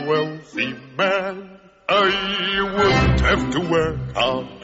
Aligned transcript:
a 0.00 0.06
wealthy 0.08 0.74
man, 0.96 1.58
I 1.88 2.62
wouldn't 2.62 3.20
have 3.20 3.50
to 3.52 3.60
work 3.60 4.14
hard. 4.14 4.59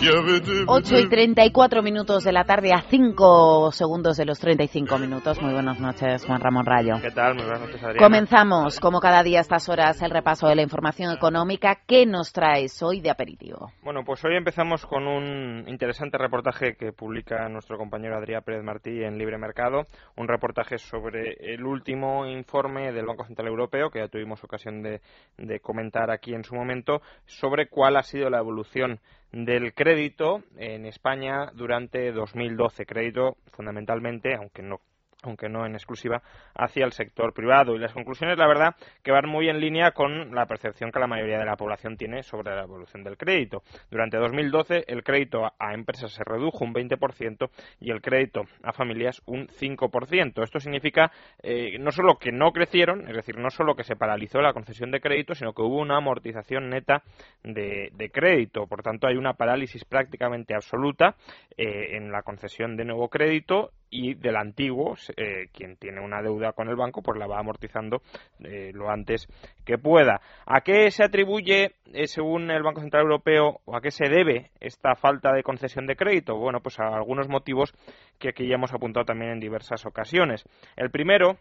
8 0.00 0.96
y 0.96 1.08
34 1.08 1.82
minutos 1.82 2.22
de 2.22 2.30
la 2.30 2.44
tarde 2.44 2.72
a 2.72 2.82
5 2.82 3.72
segundos 3.72 4.16
de 4.16 4.26
los 4.26 4.38
35 4.38 4.96
minutos. 4.96 5.42
Muy 5.42 5.52
buenas 5.52 5.80
noches, 5.80 6.24
Juan 6.24 6.40
Ramón 6.40 6.66
Rayo. 6.66 7.00
¿Qué 7.02 7.10
tal? 7.10 7.34
Muy 7.34 7.42
buenas 7.42 7.62
noches, 7.62 7.82
Adriana. 7.82 8.06
Comenzamos, 8.06 8.78
como 8.78 9.00
cada 9.00 9.24
día 9.24 9.38
a 9.38 9.40
estas 9.40 9.68
horas, 9.68 10.00
el 10.00 10.12
repaso 10.12 10.46
de 10.46 10.54
la 10.54 10.62
información 10.62 11.12
económica. 11.12 11.80
¿Qué 11.84 12.06
nos 12.06 12.32
traes 12.32 12.80
hoy 12.80 13.00
de 13.00 13.10
aperitivo? 13.10 13.72
Bueno, 13.82 14.04
pues 14.04 14.24
hoy 14.24 14.36
empezamos 14.36 14.86
con 14.86 15.08
un 15.08 15.64
interesante 15.66 16.16
reportaje 16.16 16.76
que 16.76 16.92
publica 16.92 17.48
nuestro 17.48 17.76
compañero 17.76 18.16
Adrián 18.16 18.44
Pérez 18.44 18.62
Martí 18.62 19.02
en 19.02 19.18
Libre 19.18 19.36
Mercado. 19.36 19.82
Un 20.16 20.28
reportaje 20.28 20.78
sobre 20.78 21.32
el 21.40 21.64
último 21.64 22.24
informe 22.24 22.92
del 22.92 23.06
Banco 23.06 23.24
Central 23.24 23.48
Europeo, 23.48 23.90
que 23.90 23.98
ya 23.98 24.06
tuvimos 24.06 24.44
ocasión 24.44 24.80
de, 24.80 25.00
de 25.38 25.58
comentar 25.58 26.12
aquí 26.12 26.34
en 26.34 26.44
su 26.44 26.54
momento, 26.54 27.02
sobre 27.26 27.68
cuál 27.68 27.96
ha 27.96 28.04
sido 28.04 28.30
la 28.30 28.38
evolución 28.38 29.00
del 29.32 29.74
crédito 29.74 30.42
en 30.56 30.86
España 30.86 31.50
durante 31.54 32.12
2012. 32.12 32.86
Crédito 32.86 33.36
fundamentalmente, 33.52 34.34
aunque 34.34 34.62
no 34.62 34.80
aunque 35.22 35.48
no 35.48 35.66
en 35.66 35.74
exclusiva, 35.74 36.22
hacia 36.54 36.84
el 36.84 36.92
sector 36.92 37.32
privado. 37.32 37.74
Y 37.74 37.78
las 37.78 37.92
conclusiones, 37.92 38.38
la 38.38 38.46
verdad, 38.46 38.76
que 39.02 39.10
van 39.10 39.28
muy 39.28 39.48
en 39.48 39.60
línea 39.60 39.90
con 39.90 40.34
la 40.34 40.46
percepción 40.46 40.92
que 40.92 41.00
la 41.00 41.06
mayoría 41.06 41.38
de 41.38 41.44
la 41.44 41.56
población 41.56 41.96
tiene 41.96 42.22
sobre 42.22 42.54
la 42.54 42.62
evolución 42.62 43.02
del 43.02 43.16
crédito. 43.16 43.62
Durante 43.90 44.16
2012, 44.16 44.84
el 44.86 45.02
crédito 45.02 45.52
a 45.58 45.74
empresas 45.74 46.12
se 46.12 46.22
redujo 46.24 46.64
un 46.64 46.72
20% 46.72 47.50
y 47.80 47.90
el 47.90 48.00
crédito 48.00 48.42
a 48.62 48.72
familias 48.72 49.20
un 49.26 49.48
5%. 49.48 50.42
Esto 50.42 50.60
significa 50.60 51.10
eh, 51.42 51.78
no 51.78 51.90
solo 51.90 52.16
que 52.18 52.30
no 52.32 52.52
crecieron, 52.52 53.08
es 53.08 53.16
decir, 53.16 53.38
no 53.38 53.50
solo 53.50 53.74
que 53.74 53.84
se 53.84 53.96
paralizó 53.96 54.40
la 54.40 54.52
concesión 54.52 54.90
de 54.90 55.00
crédito, 55.00 55.34
sino 55.34 55.52
que 55.52 55.62
hubo 55.62 55.78
una 55.78 55.96
amortización 55.96 56.70
neta 56.70 57.02
de, 57.42 58.10
crédito. 58.12 58.66
Por 58.66 58.82
tanto, 58.82 59.06
hay 59.06 59.16
una 59.16 59.34
parálisis 59.34 59.84
prácticamente 59.84 60.54
absoluta 60.54 61.16
eh, 61.56 61.96
en 61.96 62.10
la 62.10 62.22
concesión 62.22 62.76
de 62.76 62.84
nuevo 62.84 63.08
crédito 63.08 63.72
y 63.90 64.14
del 64.14 64.36
antiguo, 64.36 64.94
eh, 65.16 65.48
quien 65.52 65.76
tiene 65.76 66.00
una 66.00 66.22
deuda 66.22 66.52
con 66.52 66.68
el 66.68 66.76
banco, 66.76 67.02
pues 67.02 67.18
la 67.18 67.26
va 67.26 67.38
amortizando 67.38 68.02
eh, 68.44 68.70
lo 68.74 68.90
antes 68.90 69.26
que 69.64 69.78
pueda. 69.78 70.20
¿A 70.46 70.60
qué 70.60 70.90
se 70.90 71.04
atribuye, 71.04 71.72
eh, 71.92 72.06
según 72.06 72.50
el 72.50 72.62
Banco 72.62 72.80
Central 72.80 73.04
Europeo, 73.04 73.60
o 73.64 73.76
a 73.76 73.80
qué 73.80 73.90
se 73.90 74.08
debe 74.08 74.50
esta 74.60 74.94
falta 74.94 75.32
de 75.32 75.42
concesión 75.42 75.86
de 75.86 75.96
crédito? 75.96 76.36
Bueno, 76.36 76.60
pues 76.60 76.78
a 76.80 76.88
algunos 76.88 77.28
motivos 77.28 77.72
que 78.18 78.30
aquí 78.30 78.46
ya 78.46 78.54
hemos 78.54 78.72
apuntado 78.72 79.06
también 79.06 79.32
en 79.32 79.40
diversas 79.40 79.86
ocasiones. 79.86 80.44
El 80.76 80.90
primero, 80.90 81.38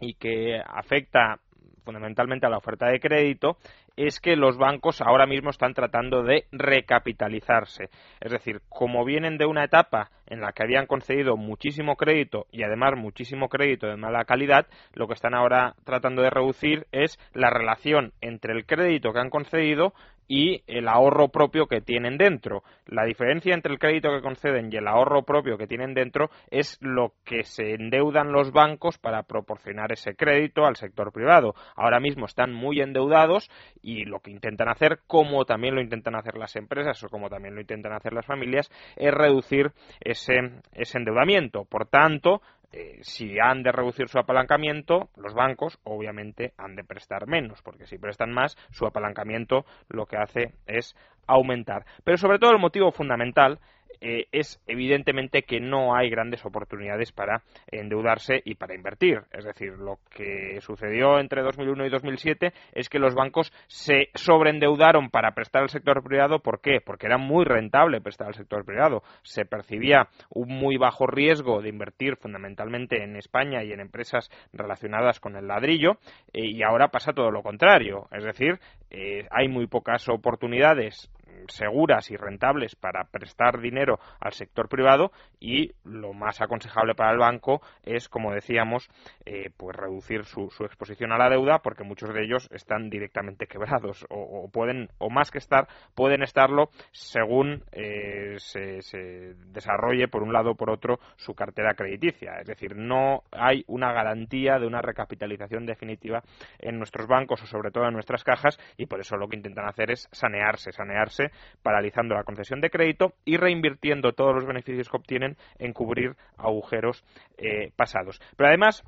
y 0.00 0.14
que 0.14 0.60
afecta 0.64 1.40
fundamentalmente 1.84 2.46
a 2.46 2.50
la 2.50 2.58
oferta 2.58 2.86
de 2.86 3.00
crédito, 3.00 3.56
es 3.96 4.20
que 4.20 4.36
los 4.36 4.56
bancos 4.56 5.00
ahora 5.00 5.26
mismo 5.26 5.50
están 5.50 5.74
tratando 5.74 6.22
de 6.22 6.46
recapitalizarse. 6.52 7.90
Es 8.20 8.32
decir, 8.32 8.60
como 8.68 9.04
vienen 9.04 9.36
de 9.38 9.46
una 9.46 9.64
etapa 9.64 10.10
en 10.26 10.40
la 10.40 10.52
que 10.52 10.62
habían 10.62 10.86
concedido 10.86 11.36
muchísimo 11.36 11.96
crédito 11.96 12.46
y 12.52 12.62
además 12.62 12.94
muchísimo 12.96 13.48
crédito 13.48 13.86
de 13.86 13.96
mala 13.96 14.24
calidad, 14.24 14.66
lo 14.94 15.06
que 15.06 15.14
están 15.14 15.34
ahora 15.34 15.74
tratando 15.84 16.22
de 16.22 16.30
reducir 16.30 16.86
es 16.92 17.18
la 17.34 17.50
relación 17.50 18.12
entre 18.20 18.54
el 18.54 18.64
crédito 18.64 19.12
que 19.12 19.20
han 19.20 19.30
concedido 19.30 19.92
y 20.30 20.62
el 20.68 20.86
ahorro 20.86 21.30
propio 21.30 21.66
que 21.66 21.80
tienen 21.80 22.16
dentro. 22.16 22.62
La 22.86 23.04
diferencia 23.04 23.52
entre 23.52 23.72
el 23.72 23.80
crédito 23.80 24.12
que 24.12 24.22
conceden 24.22 24.72
y 24.72 24.76
el 24.76 24.86
ahorro 24.86 25.24
propio 25.24 25.58
que 25.58 25.66
tienen 25.66 25.92
dentro 25.92 26.30
es 26.52 26.78
lo 26.80 27.14
que 27.24 27.42
se 27.42 27.74
endeudan 27.74 28.30
los 28.30 28.52
bancos 28.52 28.96
para 28.96 29.24
proporcionar 29.24 29.90
ese 29.90 30.14
crédito 30.14 30.66
al 30.66 30.76
sector 30.76 31.10
privado. 31.10 31.56
Ahora 31.74 31.98
mismo 31.98 32.26
están 32.26 32.52
muy 32.52 32.80
endeudados 32.80 33.50
y 33.82 34.04
lo 34.04 34.20
que 34.20 34.30
intentan 34.30 34.68
hacer, 34.68 35.00
como 35.08 35.44
también 35.46 35.74
lo 35.74 35.80
intentan 35.80 36.14
hacer 36.14 36.36
las 36.36 36.54
empresas 36.54 37.02
o 37.02 37.08
como 37.08 37.28
también 37.28 37.56
lo 37.56 37.60
intentan 37.60 37.92
hacer 37.92 38.12
las 38.12 38.24
familias, 38.24 38.70
es 38.94 39.12
reducir 39.12 39.72
ese, 39.98 40.52
ese 40.74 40.98
endeudamiento. 40.98 41.64
Por 41.64 41.86
tanto, 41.86 42.40
eh, 42.72 42.98
si 43.02 43.38
han 43.40 43.62
de 43.62 43.72
reducir 43.72 44.08
su 44.08 44.18
apalancamiento, 44.18 45.08
los 45.16 45.34
bancos 45.34 45.78
obviamente 45.84 46.52
han 46.56 46.76
de 46.76 46.84
prestar 46.84 47.26
menos, 47.26 47.62
porque 47.62 47.86
si 47.86 47.98
prestan 47.98 48.32
más, 48.32 48.56
su 48.70 48.86
apalancamiento 48.86 49.64
lo 49.88 50.06
que 50.06 50.16
hace 50.16 50.54
es 50.66 50.94
aumentar. 51.26 51.84
Pero 52.04 52.16
sobre 52.16 52.38
todo 52.38 52.52
el 52.52 52.58
motivo 52.58 52.92
fundamental 52.92 53.58
eh, 54.00 54.26
es 54.32 54.62
evidentemente 54.66 55.42
que 55.42 55.60
no 55.60 55.94
hay 55.94 56.10
grandes 56.10 56.44
oportunidades 56.44 57.12
para 57.12 57.42
endeudarse 57.70 58.40
y 58.44 58.54
para 58.54 58.74
invertir. 58.74 59.22
Es 59.32 59.44
decir, 59.44 59.72
lo 59.78 59.98
que 60.10 60.60
sucedió 60.60 61.18
entre 61.18 61.42
2001 61.42 61.86
y 61.86 61.90
2007 61.90 62.52
es 62.72 62.88
que 62.88 62.98
los 62.98 63.14
bancos 63.14 63.52
se 63.66 64.08
sobreendeudaron 64.14 65.10
para 65.10 65.32
prestar 65.32 65.62
al 65.62 65.68
sector 65.68 66.02
privado. 66.02 66.40
¿Por 66.40 66.60
qué? 66.60 66.80
Porque 66.84 67.06
era 67.06 67.18
muy 67.18 67.44
rentable 67.44 68.00
prestar 68.00 68.28
al 68.28 68.34
sector 68.34 68.64
privado. 68.64 69.02
Se 69.22 69.44
percibía 69.44 70.08
un 70.30 70.48
muy 70.48 70.76
bajo 70.76 71.06
riesgo 71.06 71.60
de 71.62 71.68
invertir 71.68 72.16
fundamentalmente 72.16 73.02
en 73.02 73.16
España 73.16 73.62
y 73.62 73.72
en 73.72 73.80
empresas 73.80 74.30
relacionadas 74.52 75.20
con 75.20 75.36
el 75.36 75.46
ladrillo 75.46 75.98
eh, 76.32 76.46
y 76.46 76.62
ahora 76.62 76.88
pasa 76.88 77.12
todo 77.12 77.30
lo 77.30 77.42
contrario. 77.42 78.08
Es 78.12 78.24
decir, 78.24 78.58
eh, 78.90 79.26
hay 79.30 79.48
muy 79.48 79.66
pocas 79.66 80.08
oportunidades 80.08 81.10
seguras 81.48 82.10
y 82.10 82.16
rentables 82.16 82.76
para 82.76 83.04
prestar 83.04 83.60
dinero 83.60 83.98
al 84.20 84.32
sector 84.32 84.68
privado 84.68 85.12
y 85.38 85.72
lo 85.84 86.12
más 86.12 86.40
aconsejable 86.40 86.94
para 86.94 87.12
el 87.12 87.18
banco 87.18 87.60
es, 87.82 88.08
como 88.08 88.32
decíamos, 88.32 88.88
eh, 89.24 89.50
pues 89.56 89.76
reducir 89.76 90.24
su, 90.24 90.50
exposición 90.64 91.12
a 91.12 91.18
la 91.18 91.30
deuda 91.30 91.60
porque 91.60 91.84
muchos 91.84 92.12
de 92.12 92.24
ellos 92.24 92.48
están 92.52 92.90
directamente 92.90 93.46
quebrados 93.46 94.06
o, 94.10 94.48
pueden, 94.52 94.88
o 94.98 95.10
más 95.10 95.30
que 95.30 95.38
estar, 95.38 95.68
pueden 95.94 96.22
estarlo 96.22 96.70
según 96.92 97.64
eh, 97.72 98.34
se, 98.38 98.82
se 98.82 99.34
desarrolle 99.52 100.08
por 100.08 100.22
un 100.22 100.32
lado 100.32 100.52
o 100.52 100.54
por 100.54 100.70
otro 100.70 101.00
su 101.16 101.34
cartera 101.34 101.74
crediticia. 101.74 102.40
Es 102.40 102.46
decir, 102.46 102.76
no 102.76 103.22
hay 103.32 103.64
una 103.66 103.92
garantía 103.92 104.58
de 104.58 104.66
una 104.66 104.82
recapitalización 104.82 105.66
definitiva 105.66 106.22
en 106.58 106.78
nuestros 106.78 107.06
bancos 107.06 107.42
o 107.42 107.46
sobre 107.46 107.70
todo 107.70 107.86
en 107.86 107.94
nuestras 107.94 108.24
cajas 108.24 108.58
y 108.76 108.86
por 108.86 109.00
eso 109.00 109.16
lo 109.16 109.28
que 109.28 109.36
intentan 109.36 109.68
hacer 109.68 109.90
es 109.90 110.08
sanearse, 110.12 110.72
sanearse 110.72 111.29
paralizando 111.62 112.14
la 112.14 112.24
concesión 112.24 112.60
de 112.60 112.70
crédito 112.70 113.14
y 113.24 113.36
reinvirtiendo 113.36 114.12
todos 114.12 114.34
los 114.34 114.46
beneficios 114.46 114.88
que 114.88 114.96
obtienen 114.96 115.36
en 115.58 115.72
cubrir 115.72 116.16
agujeros 116.36 117.04
eh, 117.38 117.72
pasados. 117.76 118.20
Pero 118.36 118.48
además, 118.48 118.84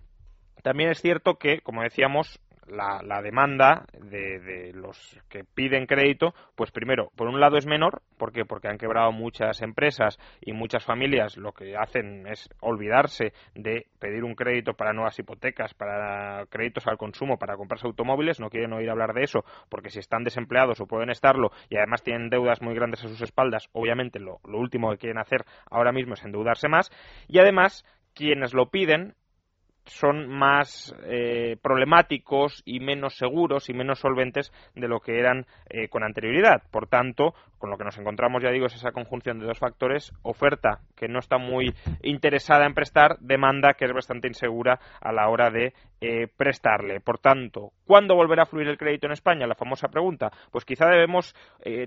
también 0.63 0.91
es 0.91 1.01
cierto 1.01 1.37
que, 1.37 1.61
como 1.61 1.83
decíamos, 1.83 2.41
la, 2.67 3.23
demanda 3.23 3.85
de, 3.93 4.73
los 4.75 5.19
que 5.29 5.45
piden 5.45 5.87
crédito, 5.87 6.35
pues 6.55 6.71
primero, 6.71 7.11
por 7.17 7.29
un 7.29 7.41
lado 7.41 7.57
es 7.57 7.67
menor, 7.67 8.03
¿por 8.17 8.33
Porque 8.47 8.69
han 8.69 8.79
quebrado 8.79 9.13
muchas 9.13 9.61
empresas 9.63 10.19
y 10.41 10.53
muchas 10.53 10.85
familias 10.85 11.37
lo 11.37 11.53
que 11.53 11.77
hacen 11.77 12.27
es 12.27 12.49
olvidarse 12.61 13.33
de 13.55 13.87
pedir 13.99 14.25
un 14.25 14.35
crédito 14.35 14.75
para 14.75 14.93
nuevas 14.93 15.19
hipotecas, 15.19 15.75
para 15.75 16.47
créditos 16.47 16.87
al 16.87 16.97
consumo, 16.97 17.39
para 17.39 17.57
comprarse 17.57 17.87
automóviles, 17.87 18.41
no 18.41 18.49
quieren 18.49 18.73
oír 18.73 18.91
hablar 18.91 19.13
de 19.13 19.25
eso, 19.25 19.45
porque 19.69 19.91
si 19.91 19.99
están 19.99 20.25
desempleados 20.25 20.81
o 20.81 20.87
pueden 20.87 21.11
estarlo 21.11 21.51
y 21.69 21.77
además 21.77 22.03
tienen 22.03 22.31
deudas 22.31 22.63
muy 22.63 22.75
grandes 22.75 23.05
a 23.05 23.09
sus 23.09 23.21
espaldas, 23.23 23.69
obviamente 23.73 24.19
lo, 24.19 24.41
lo 24.45 24.59
último 24.59 24.91
que 24.91 24.99
quieren 24.99 25.19
hacer 25.19 25.45
ahora 25.71 25.93
mismo 25.93 26.15
es 26.15 26.25
endeudarse 26.25 26.69
más 26.69 26.91
y 27.29 27.39
además 27.39 27.85
quienes 28.15 28.55
lo 28.55 28.71
piden 28.71 29.15
son 29.87 30.29
más 30.29 30.95
eh, 31.05 31.57
problemáticos 31.61 32.63
y 32.65 32.81
menos 32.81 33.17
seguros 33.17 33.69
y 33.69 33.75
menos 33.75 33.99
solventes 33.99 34.53
de 34.75 34.89
lo 34.89 35.01
que 35.01 35.19
eran 35.19 35.47
eh, 35.69 35.89
con 35.89 36.05
anterioridad. 36.05 36.63
Por 36.71 36.87
tanto, 36.87 37.35
con 37.59 37.71
lo 37.71 37.79
que 37.79 37.85
nos 37.85 37.99
encontramos, 37.99 38.43
ya 38.43 38.51
digo, 38.51 38.67
es 38.67 38.75
esa 38.75 38.93
conjunción 38.93 39.39
de 39.39 39.47
dos 39.47 39.59
factores, 39.59 40.13
oferta 40.23 40.81
que 40.97 41.09
no 41.09 41.19
está 41.19 41.39
muy 41.39 41.75
interesada 42.03 42.67
en 42.67 42.75
prestar, 42.75 43.19
demanda 43.21 43.75
que 43.75 43.85
es 43.85 43.93
bastante 43.93 44.29
insegura 44.29 44.81
a 45.01 45.13
la 45.13 45.29
hora 45.29 45.51
de 45.51 45.73
eh, 46.01 46.27
prestarle. 46.37 47.01
Por 47.01 47.19
tanto, 47.19 47.71
¿cuándo 47.87 48.17
volverá 48.17 48.43
a 48.43 48.47
fluir 48.47 48.69
el 48.69 48.79
crédito 48.79 49.07
en 49.07 49.13
España? 49.13 49.47
La 49.47 49.55
famosa 49.55 49.89
pregunta. 49.89 50.31
Pues 50.51 50.65
quizá 50.65 50.87
debemos 50.87 51.35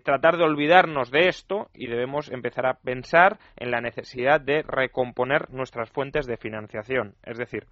tratar 0.04 0.38
de 0.38 0.44
olvidarnos 0.44 1.12
de 1.12 1.28
esto 1.28 1.70
y 1.74 1.88
debemos 1.88 2.32
empezar 2.32 2.66
a 2.66 2.76
pensar 2.76 3.38
en 3.58 3.72
la 3.72 3.82
necesidad 3.82 4.40
de 4.40 4.64
recomponer 4.64 5.50
nuestras 5.52 5.90
fuentes 5.90 6.26
de 6.26 6.38
financiación. 6.38 7.16
Es 7.24 7.38
decir, 7.38 7.68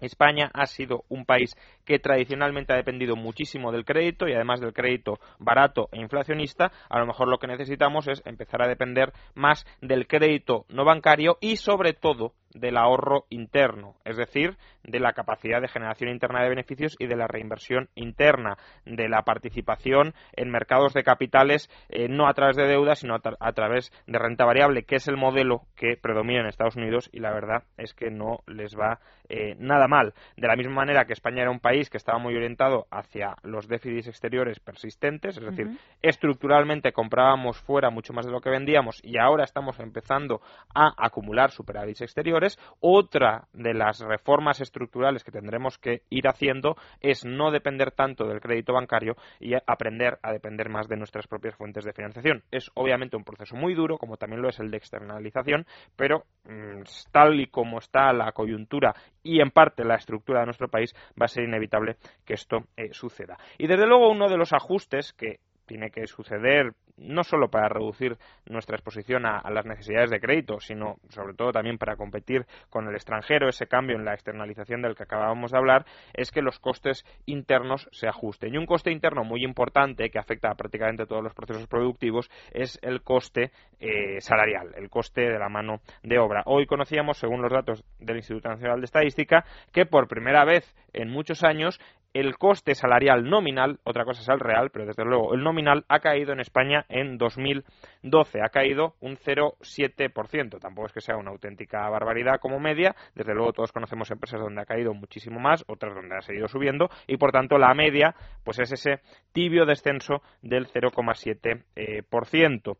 España 0.00 0.50
ha 0.54 0.66
sido 0.66 1.04
un 1.08 1.24
país 1.24 1.56
que 1.84 1.98
tradicionalmente 1.98 2.72
ha 2.72 2.76
dependido 2.76 3.16
muchísimo 3.16 3.72
del 3.72 3.84
crédito 3.84 4.28
y 4.28 4.34
además 4.34 4.60
del 4.60 4.72
crédito 4.72 5.18
barato 5.38 5.88
e 5.92 6.00
inflacionista, 6.00 6.72
a 6.88 6.98
lo 6.98 7.06
mejor 7.06 7.28
lo 7.28 7.38
que 7.38 7.46
necesitamos 7.46 8.08
es 8.08 8.22
empezar 8.26 8.62
a 8.62 8.68
depender 8.68 9.12
más 9.34 9.66
del 9.80 10.06
crédito 10.06 10.64
no 10.68 10.84
bancario 10.84 11.38
y 11.40 11.56
sobre 11.56 11.92
todo 11.92 12.32
del 12.58 12.76
ahorro 12.76 13.24
interno, 13.30 13.94
es 14.04 14.16
decir, 14.16 14.56
de 14.82 15.00
la 15.00 15.12
capacidad 15.12 15.60
de 15.60 15.68
generación 15.68 16.10
interna 16.10 16.42
de 16.42 16.48
beneficios 16.48 16.96
y 16.98 17.06
de 17.06 17.16
la 17.16 17.26
reinversión 17.26 17.88
interna, 17.94 18.56
de 18.84 19.08
la 19.08 19.22
participación 19.22 20.14
en 20.34 20.50
mercados 20.50 20.94
de 20.94 21.02
capitales 21.02 21.70
eh, 21.88 22.08
no 22.08 22.28
a 22.28 22.34
través 22.34 22.56
de 22.56 22.66
deuda, 22.66 22.94
sino 22.94 23.14
a, 23.14 23.52
través 23.52 23.92
de 24.06 24.18
renta 24.18 24.44
variable, 24.44 24.84
que 24.84 24.96
es 24.96 25.08
el 25.08 25.16
modelo 25.16 25.62
que 25.76 25.96
predomina 26.00 26.40
en 26.40 26.46
Estados 26.46 26.76
Unidos 26.76 27.10
y 27.12 27.20
la 27.20 27.32
verdad 27.32 27.64
es 27.76 27.94
que 27.94 28.10
no 28.10 28.40
les 28.46 28.76
va 28.76 29.00
eh, 29.28 29.56
nada 29.58 29.88
mal. 29.88 30.14
De 30.36 30.46
la 30.46 30.56
misma 30.56 30.74
manera 30.74 31.04
que 31.04 31.12
España 31.12 31.42
era 31.42 31.50
un 31.50 31.60
país 31.60 31.90
que 31.90 31.98
estaba 31.98 32.18
muy 32.18 32.34
orientado 32.34 32.86
hacia 32.90 33.36
los 33.42 33.68
déficits 33.68 34.08
exteriores 34.08 34.60
persistentes, 34.60 35.36
es 35.36 35.44
decir, 35.44 35.78
estructuralmente 36.02 36.92
comprábamos 36.92 37.58
fuera 37.58 37.90
mucho 37.90 38.12
más 38.12 38.24
de 38.24 38.32
lo 38.32 38.40
que 38.40 38.50
vendíamos 38.50 39.00
y 39.02 39.18
ahora 39.18 39.44
estamos 39.44 39.78
empezando 39.80 40.40
a 40.74 40.92
acumular 40.96 41.50
superávits 41.50 42.00
exteriores, 42.00 42.47
otra 42.80 43.48
de 43.52 43.74
las 43.74 44.00
reformas 44.00 44.60
estructurales 44.60 45.24
que 45.24 45.32
tendremos 45.32 45.78
que 45.78 46.02
ir 46.10 46.28
haciendo 46.28 46.76
es 47.00 47.24
no 47.24 47.50
depender 47.50 47.90
tanto 47.90 48.26
del 48.26 48.40
crédito 48.40 48.72
bancario 48.72 49.16
y 49.40 49.54
aprender 49.54 50.18
a 50.22 50.32
depender 50.32 50.68
más 50.68 50.88
de 50.88 50.96
nuestras 50.96 51.26
propias 51.26 51.56
fuentes 51.56 51.84
de 51.84 51.92
financiación. 51.92 52.42
Es 52.50 52.70
obviamente 52.74 53.16
un 53.16 53.24
proceso 53.24 53.56
muy 53.56 53.74
duro, 53.74 53.98
como 53.98 54.16
también 54.16 54.42
lo 54.42 54.48
es 54.48 54.60
el 54.60 54.70
de 54.70 54.76
externalización, 54.76 55.66
pero 55.96 56.24
mm, 56.44 56.82
tal 57.10 57.40
y 57.40 57.46
como 57.46 57.78
está 57.78 58.12
la 58.12 58.32
coyuntura 58.32 58.94
y 59.22 59.40
en 59.40 59.50
parte 59.50 59.84
la 59.84 59.96
estructura 59.96 60.40
de 60.40 60.46
nuestro 60.46 60.68
país, 60.68 60.94
va 61.20 61.26
a 61.26 61.28
ser 61.28 61.44
inevitable 61.44 61.96
que 62.24 62.34
esto 62.34 62.64
eh, 62.76 62.90
suceda. 62.92 63.36
Y 63.58 63.66
desde 63.66 63.86
luego 63.86 64.10
uno 64.10 64.28
de 64.28 64.36
los 64.36 64.52
ajustes 64.52 65.12
que 65.12 65.40
tiene 65.66 65.90
que 65.90 66.06
suceder 66.06 66.72
no 66.98 67.24
solo 67.24 67.48
para 67.48 67.68
reducir 67.68 68.16
nuestra 68.46 68.76
exposición 68.76 69.26
a, 69.26 69.48
las 69.50 69.66
necesidades 69.66 70.10
de 70.10 70.20
crédito, 70.20 70.60
sino 70.60 70.96
sobre 71.08 71.34
todo 71.34 71.52
también 71.52 71.78
para 71.78 71.96
competir 71.96 72.46
con 72.70 72.86
el 72.88 72.94
extranjero, 72.94 73.48
ese 73.48 73.66
cambio 73.66 73.96
en 73.96 74.04
la 74.04 74.14
externalización 74.14 74.82
del 74.82 74.94
que 74.94 75.04
acabábamos 75.04 75.52
de 75.52 75.58
hablar, 75.58 75.86
es 76.14 76.30
que 76.30 76.42
los 76.42 76.58
costes 76.58 77.04
internos 77.26 77.88
se 77.92 78.08
ajusten. 78.08 78.54
Y 78.54 78.58
un 78.58 78.66
coste 78.66 78.90
interno 78.90 79.24
muy 79.24 79.44
importante 79.44 80.10
que 80.10 80.18
afecta 80.18 80.50
a 80.50 80.54
prácticamente 80.54 81.06
todos 81.06 81.22
los 81.22 81.34
procesos 81.34 81.66
productivos 81.66 82.30
es 82.52 82.78
el 82.82 83.02
coste 83.02 83.50
eh, 83.80 84.20
salarial, 84.20 84.72
el 84.76 84.90
coste 84.90 85.22
de 85.22 85.38
la 85.38 85.48
mano 85.48 85.80
de 86.02 86.18
obra. 86.18 86.42
Hoy 86.46 86.66
conocíamos, 86.66 87.18
según 87.18 87.42
los 87.42 87.52
datos 87.52 87.84
del 87.98 88.16
Instituto 88.16 88.48
Nacional 88.48 88.80
de 88.80 88.86
Estadística, 88.86 89.44
que 89.72 89.86
por 89.86 90.08
primera 90.08 90.44
vez 90.44 90.74
en 90.92 91.10
muchos 91.10 91.44
años 91.44 91.80
el 92.18 92.36
coste 92.36 92.74
salarial 92.74 93.30
nominal, 93.30 93.78
otra 93.84 94.04
cosa 94.04 94.22
es 94.22 94.28
el 94.28 94.40
real, 94.40 94.70
pero 94.70 94.86
desde 94.86 95.04
luego 95.04 95.34
el 95.34 95.42
nominal 95.44 95.84
ha 95.88 96.00
caído 96.00 96.32
en 96.32 96.40
España 96.40 96.84
en 96.88 97.16
2012, 97.16 98.40
ha 98.42 98.48
caído 98.48 98.94
un 99.00 99.16
0,7%. 99.16 100.58
Tampoco 100.58 100.86
es 100.86 100.92
que 100.92 101.00
sea 101.00 101.16
una 101.16 101.30
auténtica 101.30 101.88
barbaridad 101.88 102.40
como 102.40 102.58
media, 102.58 102.96
desde 103.14 103.34
luego 103.34 103.52
todos 103.52 103.70
conocemos 103.70 104.10
empresas 104.10 104.40
donde 104.40 104.60
ha 104.62 104.64
caído 104.64 104.94
muchísimo 104.94 105.38
más, 105.38 105.64
otras 105.68 105.94
donde 105.94 106.16
ha 106.16 106.20
seguido 106.22 106.48
subiendo 106.48 106.88
y 107.06 107.18
por 107.18 107.30
tanto 107.30 107.56
la 107.56 107.72
media 107.74 108.16
pues 108.44 108.58
es 108.58 108.72
ese 108.72 109.00
tibio 109.32 109.64
descenso 109.64 110.22
del 110.42 110.66
0,7%. 110.66 111.62
Eh, 111.76 112.02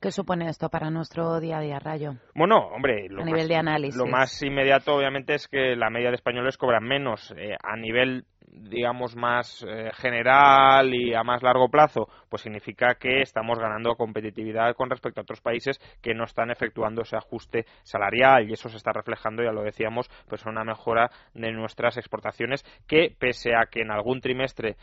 ¿Qué 0.00 0.10
supone 0.10 0.48
esto 0.48 0.68
para 0.68 0.90
nuestro 0.90 1.38
día 1.38 1.58
a 1.58 1.60
día, 1.60 1.78
Rayo? 1.78 2.14
Bueno, 2.34 2.56
hombre, 2.74 3.08
lo, 3.08 3.22
a 3.22 3.24
nivel 3.24 3.46
de 3.46 3.56
análisis. 3.56 3.96
lo 3.96 4.06
más 4.06 4.42
inmediato 4.42 4.96
obviamente 4.96 5.34
es 5.34 5.46
que 5.46 5.76
la 5.76 5.90
media 5.90 6.08
de 6.08 6.16
españoles 6.16 6.56
cobran 6.56 6.82
menos. 6.82 7.32
Eh, 7.36 7.56
a 7.62 7.76
nivel 7.76 8.24
digamos, 8.50 9.16
más 9.16 9.27
eh, 9.66 9.90
general 9.94 10.94
y 10.94 11.14
a 11.14 11.22
más 11.22 11.42
largo 11.42 11.68
plazo, 11.68 12.08
pues 12.28 12.42
significa 12.42 12.94
que 12.94 13.20
estamos 13.22 13.58
ganando 13.58 13.94
competitividad 13.96 14.74
con 14.74 14.90
respecto 14.90 15.20
a 15.20 15.22
otros 15.22 15.40
países 15.40 15.78
que 16.02 16.14
no 16.14 16.24
están 16.24 16.50
efectuando 16.50 17.02
ese 17.02 17.16
ajuste 17.16 17.66
salarial. 17.82 18.48
Y 18.48 18.52
eso 18.52 18.68
se 18.68 18.76
está 18.76 18.92
reflejando, 18.92 19.42
ya 19.42 19.52
lo 19.52 19.62
decíamos, 19.62 20.08
pues 20.28 20.44
en 20.44 20.52
una 20.52 20.64
mejora 20.64 21.10
de 21.34 21.52
nuestras 21.52 21.96
exportaciones 21.96 22.64
que, 22.86 23.14
pese 23.18 23.54
a 23.54 23.66
que 23.66 23.80
en 23.82 23.90
algún 23.90 24.20
trimestre 24.20 24.76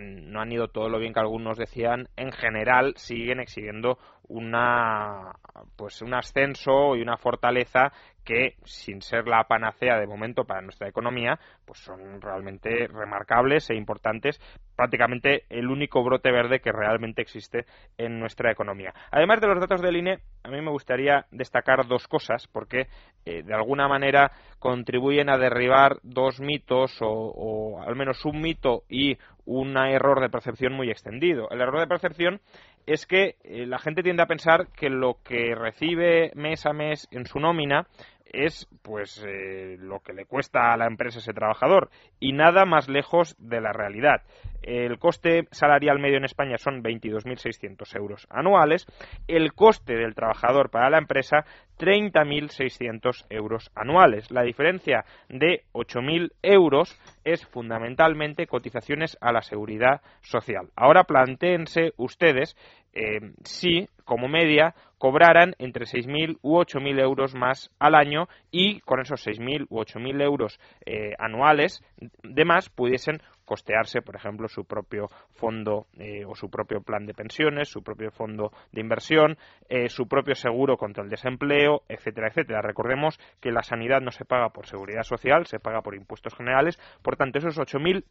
no 0.00 0.40
han 0.40 0.52
ido 0.52 0.68
todo 0.68 0.88
lo 0.88 0.98
bien 0.98 1.12
que 1.12 1.20
algunos 1.20 1.58
decían, 1.58 2.08
en 2.16 2.32
general 2.32 2.94
siguen 2.96 3.40
exhibiendo 3.40 3.98
una 4.32 5.32
pues 5.76 6.00
un 6.02 6.14
ascenso 6.14 6.96
y 6.96 7.02
una 7.02 7.16
fortaleza 7.16 7.92
que 8.24 8.54
sin 8.64 9.02
ser 9.02 9.26
la 9.26 9.44
panacea 9.44 9.98
de 9.98 10.06
momento 10.06 10.44
para 10.44 10.62
nuestra 10.62 10.88
economía 10.88 11.38
pues 11.64 11.80
son 11.80 12.20
realmente 12.20 12.86
remarcables 12.86 13.68
e 13.70 13.74
importantes 13.74 14.40
prácticamente 14.76 15.44
el 15.50 15.68
único 15.68 16.02
brote 16.02 16.30
verde 16.30 16.60
que 16.60 16.72
realmente 16.72 17.20
existe 17.20 17.66
en 17.98 18.18
nuestra 18.18 18.50
economía. 18.50 18.94
Además 19.10 19.40
de 19.40 19.48
los 19.48 19.60
datos 19.60 19.82
del 19.82 19.96
INE 19.96 20.20
a 20.44 20.48
mí 20.48 20.60
me 20.60 20.70
gustaría 20.70 21.26
destacar 21.30 21.86
dos 21.86 22.08
cosas 22.08 22.46
porque 22.48 22.86
eh, 23.24 23.42
de 23.42 23.54
alguna 23.54 23.88
manera 23.88 24.32
contribuyen 24.58 25.28
a 25.28 25.38
derribar 25.38 25.98
dos 26.02 26.40
mitos 26.40 27.02
o, 27.02 27.08
o 27.08 27.82
al 27.82 27.96
menos 27.96 28.24
un 28.24 28.40
mito 28.40 28.84
y 28.88 29.18
un 29.44 29.76
error 29.76 30.20
de 30.20 30.30
percepción 30.30 30.72
muy 30.72 30.90
extendido. 30.90 31.48
El 31.50 31.60
error 31.60 31.80
de 31.80 31.86
percepción 31.86 32.40
es 32.86 33.06
que 33.06 33.36
eh, 33.44 33.66
la 33.66 33.78
gente 33.78 34.02
tiende 34.02 34.22
a 34.22 34.26
pensar 34.26 34.68
que 34.68 34.88
lo 34.88 35.18
que 35.22 35.54
recibe 35.54 36.32
mes 36.34 36.66
a 36.66 36.72
mes 36.72 37.06
en 37.10 37.26
su 37.26 37.38
nómina 37.38 37.86
es 38.32 38.68
pues 38.82 39.24
eh, 39.26 39.76
lo 39.78 40.00
que 40.00 40.12
le 40.12 40.24
cuesta 40.24 40.72
a 40.72 40.76
la 40.76 40.86
empresa 40.86 41.18
ese 41.18 41.32
trabajador 41.32 41.90
y 42.18 42.32
nada 42.32 42.64
más 42.64 42.88
lejos 42.88 43.36
de 43.38 43.60
la 43.60 43.72
realidad. 43.72 44.22
El 44.62 44.98
coste 44.98 45.48
salarial 45.50 45.98
medio 45.98 46.18
en 46.18 46.24
España 46.24 46.56
son 46.56 46.82
22.600 46.82 47.96
euros 47.96 48.28
anuales, 48.30 48.86
el 49.26 49.54
coste 49.54 49.94
del 49.94 50.14
trabajador 50.14 50.70
para 50.70 50.88
la 50.88 50.98
empresa 50.98 51.44
30.600 51.78 53.26
euros 53.28 53.70
anuales. 53.74 54.30
La 54.30 54.42
diferencia 54.42 55.04
de 55.28 55.64
8.000 55.72 56.30
euros 56.42 56.96
es 57.24 57.44
fundamentalmente 57.46 58.46
cotizaciones 58.46 59.18
a 59.20 59.32
la 59.32 59.42
seguridad 59.42 60.00
social. 60.20 60.68
Ahora 60.76 61.04
plantéense 61.04 61.92
ustedes 61.96 62.56
eh, 62.94 63.32
si, 63.44 63.88
como 64.04 64.28
media, 64.28 64.74
cobraran 65.02 65.56
entre 65.58 65.84
6.000 65.84 66.38
u 66.42 66.60
8.000 66.60 67.00
euros 67.00 67.34
más 67.34 67.72
al 67.80 67.96
año 67.96 68.28
y 68.52 68.78
con 68.82 69.00
esos 69.00 69.26
6.000 69.26 69.66
u 69.68 69.80
8.000 69.80 70.22
euros 70.22 70.60
eh, 70.86 71.14
anuales 71.18 71.82
de 72.22 72.44
más 72.44 72.68
pudiesen 72.68 73.20
costearse, 73.44 74.00
por 74.00 74.14
ejemplo, 74.14 74.46
su 74.46 74.64
propio 74.64 75.08
fondo 75.32 75.88
eh, 75.98 76.24
o 76.24 76.36
su 76.36 76.48
propio 76.50 76.82
plan 76.82 77.04
de 77.04 77.14
pensiones, 77.14 77.68
su 77.68 77.82
propio 77.82 78.12
fondo 78.12 78.52
de 78.70 78.80
inversión, 78.80 79.38
eh, 79.68 79.88
su 79.88 80.06
propio 80.06 80.36
seguro 80.36 80.76
contra 80.76 81.02
el 81.02 81.10
desempleo, 81.10 81.82
etcétera, 81.88 82.28
etcétera. 82.28 82.62
Recordemos 82.62 83.18
que 83.40 83.50
la 83.50 83.64
sanidad 83.64 84.02
no 84.02 84.12
se 84.12 84.24
paga 84.24 84.50
por 84.50 84.68
seguridad 84.68 85.02
social, 85.02 85.46
se 85.46 85.58
paga 85.58 85.82
por 85.82 85.96
impuestos 85.96 86.32
generales, 86.36 86.78
por 87.02 87.16
tanto, 87.16 87.40
esos 87.40 87.58
8.000 87.58 88.04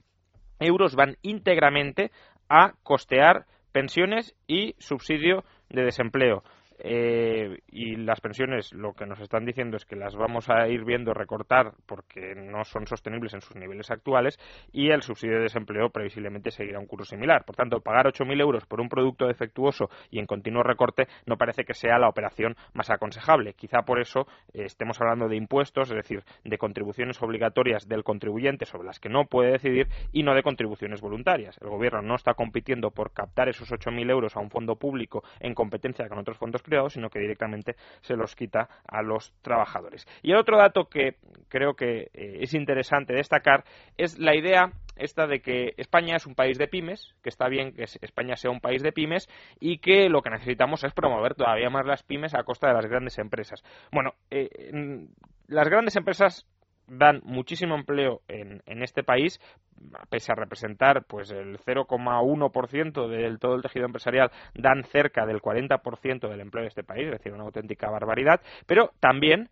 euros 0.59 0.95
van 0.97 1.15
íntegramente 1.21 2.11
a 2.49 2.73
costear 2.83 3.45
pensiones 3.71 4.35
y 4.45 4.75
subsidio 4.77 5.45
de 5.69 5.85
desempleo. 5.85 6.43
Eh, 6.83 7.59
y 7.67 7.95
las 7.95 8.21
pensiones 8.21 8.73
lo 8.73 8.93
que 8.93 9.05
nos 9.05 9.19
están 9.19 9.45
diciendo 9.45 9.77
es 9.77 9.85
que 9.85 9.95
las 9.95 10.15
vamos 10.15 10.49
a 10.49 10.67
ir 10.67 10.83
viendo 10.83 11.13
recortar 11.13 11.73
porque 11.85 12.33
no 12.35 12.63
son 12.63 12.87
sostenibles 12.87 13.35
en 13.35 13.41
sus 13.41 13.55
niveles 13.55 13.91
actuales 13.91 14.39
y 14.71 14.89
el 14.89 15.03
subsidio 15.03 15.35
de 15.35 15.43
desempleo 15.43 15.91
previsiblemente 15.91 16.49
seguirá 16.49 16.79
un 16.79 16.87
curso 16.87 17.05
similar. 17.05 17.45
Por 17.45 17.55
tanto, 17.55 17.81
pagar 17.81 18.07
8.000 18.07 18.41
euros 18.41 18.65
por 18.65 18.81
un 18.81 18.89
producto 18.89 19.27
defectuoso 19.27 19.89
y 20.09 20.17
en 20.17 20.25
continuo 20.25 20.63
recorte 20.63 21.07
no 21.27 21.37
parece 21.37 21.65
que 21.65 21.75
sea 21.75 21.99
la 21.99 22.09
operación 22.09 22.55
más 22.73 22.89
aconsejable. 22.89 23.53
Quizá 23.53 23.83
por 23.83 23.99
eso 23.99 24.25
eh, 24.53 24.63
estemos 24.65 24.99
hablando 24.99 25.27
de 25.27 25.35
impuestos, 25.35 25.91
es 25.91 25.95
decir, 25.95 26.23
de 26.43 26.57
contribuciones 26.57 27.21
obligatorias 27.21 27.87
del 27.87 28.03
contribuyente 28.03 28.65
sobre 28.65 28.87
las 28.87 28.99
que 28.99 29.09
no 29.09 29.25
puede 29.25 29.51
decidir 29.51 29.87
y 30.11 30.23
no 30.23 30.33
de 30.33 30.41
contribuciones 30.41 30.99
voluntarias. 30.99 31.59
El 31.61 31.69
Gobierno 31.69 32.01
no 32.01 32.15
está 32.15 32.33
compitiendo 32.33 32.89
por 32.89 33.13
captar 33.13 33.49
esos 33.49 33.71
8.000 33.71 34.09
euros 34.09 34.35
a 34.35 34.39
un 34.39 34.49
fondo 34.49 34.77
público 34.77 35.23
en 35.39 35.53
competencia 35.53 36.09
con 36.09 36.17
otros 36.17 36.37
fondos 36.37 36.63
sino 36.89 37.09
que 37.09 37.19
directamente 37.19 37.75
se 38.01 38.15
los 38.15 38.35
quita 38.35 38.69
a 38.87 39.01
los 39.01 39.33
trabajadores. 39.41 40.07
Y 40.21 40.31
el 40.31 40.37
otro 40.37 40.57
dato 40.57 40.85
que 40.85 41.17
creo 41.49 41.73
que 41.73 42.09
eh, 42.13 42.37
es 42.41 42.53
interesante 42.53 43.13
destacar 43.13 43.63
es 43.97 44.17
la 44.19 44.35
idea 44.35 44.71
esta 44.95 45.27
de 45.27 45.41
que 45.41 45.73
España 45.77 46.15
es 46.15 46.25
un 46.25 46.35
país 46.35 46.57
de 46.57 46.67
pymes, 46.67 47.15
que 47.23 47.29
está 47.29 47.47
bien 47.47 47.73
que 47.73 47.83
España 47.83 48.35
sea 48.35 48.51
un 48.51 48.59
país 48.59 48.83
de 48.83 48.91
pymes 48.91 49.29
y 49.59 49.79
que 49.79 50.09
lo 50.09 50.21
que 50.21 50.29
necesitamos 50.29 50.83
es 50.83 50.93
promover 50.93 51.35
todavía 51.35 51.69
más 51.69 51.85
las 51.85 52.03
pymes 52.03 52.35
a 52.35 52.43
costa 52.43 52.67
de 52.67 52.73
las 52.73 52.85
grandes 52.85 53.17
empresas. 53.17 53.63
Bueno, 53.91 54.13
eh, 54.29 55.07
las 55.47 55.67
grandes 55.67 55.95
empresas 55.95 56.47
dan 56.91 57.21
muchísimo 57.23 57.75
empleo 57.75 58.21
en, 58.27 58.61
en, 58.65 58.83
este 58.83 59.03
país, 59.03 59.39
pese 60.09 60.31
a 60.31 60.35
representar 60.35 61.05
pues 61.05 61.31
el 61.31 61.57
0,1% 61.57 63.07
del 63.07 63.39
todo 63.39 63.55
el 63.55 63.61
tejido 63.61 63.85
empresarial, 63.85 64.31
dan 64.53 64.83
cerca 64.83 65.25
del 65.25 65.41
40% 65.41 66.29
del 66.29 66.41
empleo 66.41 66.63
de 66.63 66.67
este 66.67 66.83
país, 66.83 67.05
es 67.05 67.13
decir, 67.13 67.33
una 67.33 67.43
auténtica 67.43 67.89
barbaridad, 67.89 68.41
pero 68.67 68.91
también 68.99 69.49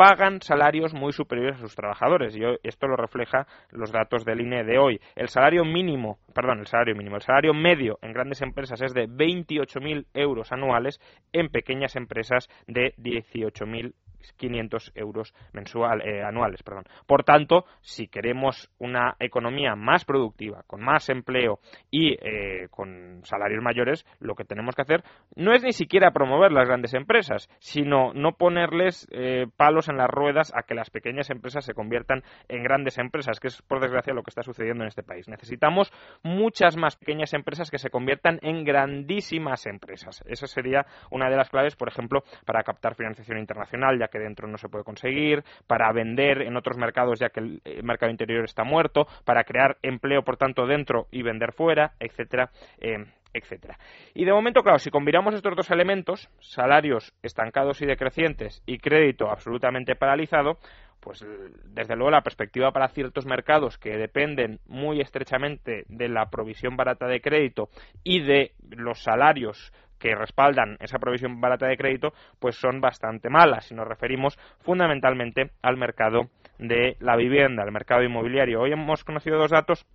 pagan 0.00 0.40
salarios 0.40 0.94
muy 0.94 1.12
superiores 1.12 1.56
a 1.56 1.60
sus 1.60 1.76
trabajadores. 1.76 2.34
Y 2.34 2.40
esto 2.62 2.86
lo 2.86 2.96
refleja 2.96 3.46
los 3.70 3.92
datos 3.92 4.24
del 4.24 4.40
INE 4.40 4.64
de 4.64 4.78
hoy. 4.78 4.98
El 5.14 5.28
salario 5.28 5.62
mínimo, 5.62 6.18
perdón, 6.34 6.60
el 6.60 6.66
salario 6.66 6.94
mínimo, 6.94 7.16
el 7.16 7.22
salario 7.22 7.52
medio 7.52 7.98
en 8.00 8.14
grandes 8.14 8.40
empresas 8.40 8.80
es 8.80 8.94
de 8.94 9.06
28.000 9.06 10.06
euros 10.14 10.52
anuales, 10.52 10.98
en 11.34 11.50
pequeñas 11.50 11.96
empresas 11.96 12.48
de 12.66 12.94
18.000 12.96 13.92
500 14.36 14.92
euros 14.94 15.34
mensual, 15.52 16.02
eh, 16.02 16.22
anuales. 16.22 16.62
Perdón. 16.62 16.84
Por 17.06 17.24
tanto, 17.24 17.64
si 17.80 18.08
queremos 18.08 18.70
una 18.78 19.16
economía 19.18 19.74
más 19.76 20.04
productiva, 20.04 20.62
con 20.66 20.82
más 20.82 21.08
empleo 21.08 21.60
y 21.90 22.12
eh, 22.12 22.68
con 22.70 23.20
salarios 23.24 23.62
mayores, 23.62 24.06
lo 24.18 24.34
que 24.34 24.44
tenemos 24.44 24.74
que 24.74 24.82
hacer 24.82 25.04
no 25.36 25.52
es 25.52 25.62
ni 25.62 25.72
siquiera 25.72 26.12
promover 26.12 26.52
las 26.52 26.66
grandes 26.66 26.94
empresas, 26.94 27.48
sino 27.58 28.12
no 28.14 28.32
ponerles 28.32 29.08
eh, 29.10 29.46
palos 29.56 29.88
en 29.88 29.96
las 29.96 30.10
ruedas 30.10 30.52
a 30.54 30.62
que 30.62 30.74
las 30.74 30.90
pequeñas 30.90 31.30
empresas 31.30 31.64
se 31.64 31.74
conviertan 31.74 32.22
en 32.48 32.62
grandes 32.62 32.98
empresas, 32.98 33.40
que 33.40 33.48
es 33.48 33.62
por 33.62 33.80
desgracia 33.80 34.14
lo 34.14 34.22
que 34.22 34.30
está 34.30 34.42
sucediendo 34.42 34.84
en 34.84 34.88
este 34.88 35.02
país. 35.02 35.28
Necesitamos 35.28 35.92
muchas 36.22 36.76
más 36.76 36.96
pequeñas 36.96 37.32
empresas 37.34 37.70
que 37.70 37.78
se 37.78 37.90
conviertan 37.90 38.38
en 38.42 38.64
grandísimas 38.64 39.66
empresas. 39.66 40.22
Esa 40.26 40.46
sería 40.46 40.86
una 41.10 41.30
de 41.30 41.36
las 41.36 41.50
claves, 41.50 41.76
por 41.76 41.88
ejemplo, 41.88 42.22
para 42.44 42.62
captar 42.62 42.94
financiación 42.94 43.38
internacional, 43.38 43.98
ya 43.98 44.08
que 44.10 44.18
dentro 44.18 44.46
no 44.48 44.58
se 44.58 44.68
puede 44.68 44.84
conseguir, 44.84 45.42
para 45.66 45.92
vender 45.92 46.42
en 46.42 46.56
otros 46.56 46.76
mercados, 46.76 47.18
ya 47.18 47.30
que 47.30 47.40
el 47.40 47.62
eh, 47.64 47.82
mercado 47.82 48.10
interior 48.10 48.44
está 48.44 48.64
muerto, 48.64 49.06
para 49.24 49.44
crear 49.44 49.78
empleo, 49.82 50.22
por 50.22 50.36
tanto, 50.36 50.66
dentro 50.66 51.06
y 51.10 51.22
vender 51.22 51.52
fuera, 51.52 51.92
etcétera. 51.98 52.50
Eh, 52.78 53.04
etcétera. 53.32 53.78
Y 54.12 54.24
de 54.24 54.32
momento, 54.32 54.62
claro, 54.62 54.78
si 54.78 54.90
combinamos 54.90 55.34
estos 55.34 55.54
dos 55.54 55.70
elementos, 55.70 56.28
salarios 56.40 57.14
estancados 57.22 57.80
y 57.80 57.86
decrecientes 57.86 58.62
y 58.66 58.78
crédito 58.78 59.30
absolutamente 59.30 59.94
paralizado, 59.94 60.58
pues 61.00 61.24
desde 61.64 61.96
luego 61.96 62.10
la 62.10 62.22
perspectiva 62.22 62.72
para 62.72 62.88
ciertos 62.88 63.26
mercados 63.26 63.78
que 63.78 63.96
dependen 63.96 64.60
muy 64.66 65.00
estrechamente 65.00 65.84
de 65.88 66.08
la 66.08 66.28
provisión 66.28 66.76
barata 66.76 67.06
de 67.06 67.20
crédito 67.20 67.70
y 68.04 68.20
de 68.20 68.52
los 68.70 69.02
salarios 69.02 69.72
que 70.00 70.16
respaldan 70.16 70.76
esa 70.80 70.98
provisión 70.98 71.40
barata 71.40 71.66
de 71.66 71.76
crédito, 71.76 72.12
pues 72.40 72.56
son 72.56 72.80
bastante 72.80 73.30
malas 73.30 73.66
si 73.66 73.74
nos 73.74 73.86
referimos 73.86 74.36
fundamentalmente 74.60 75.52
al 75.62 75.76
mercado 75.76 76.30
de 76.58 76.96
la 76.98 77.16
vivienda, 77.16 77.62
al 77.62 77.70
mercado 77.70 78.02
inmobiliario. 78.02 78.60
Hoy 78.60 78.72
hemos 78.72 79.04
conocido 79.04 79.38
dos 79.38 79.50
datos 79.50 79.86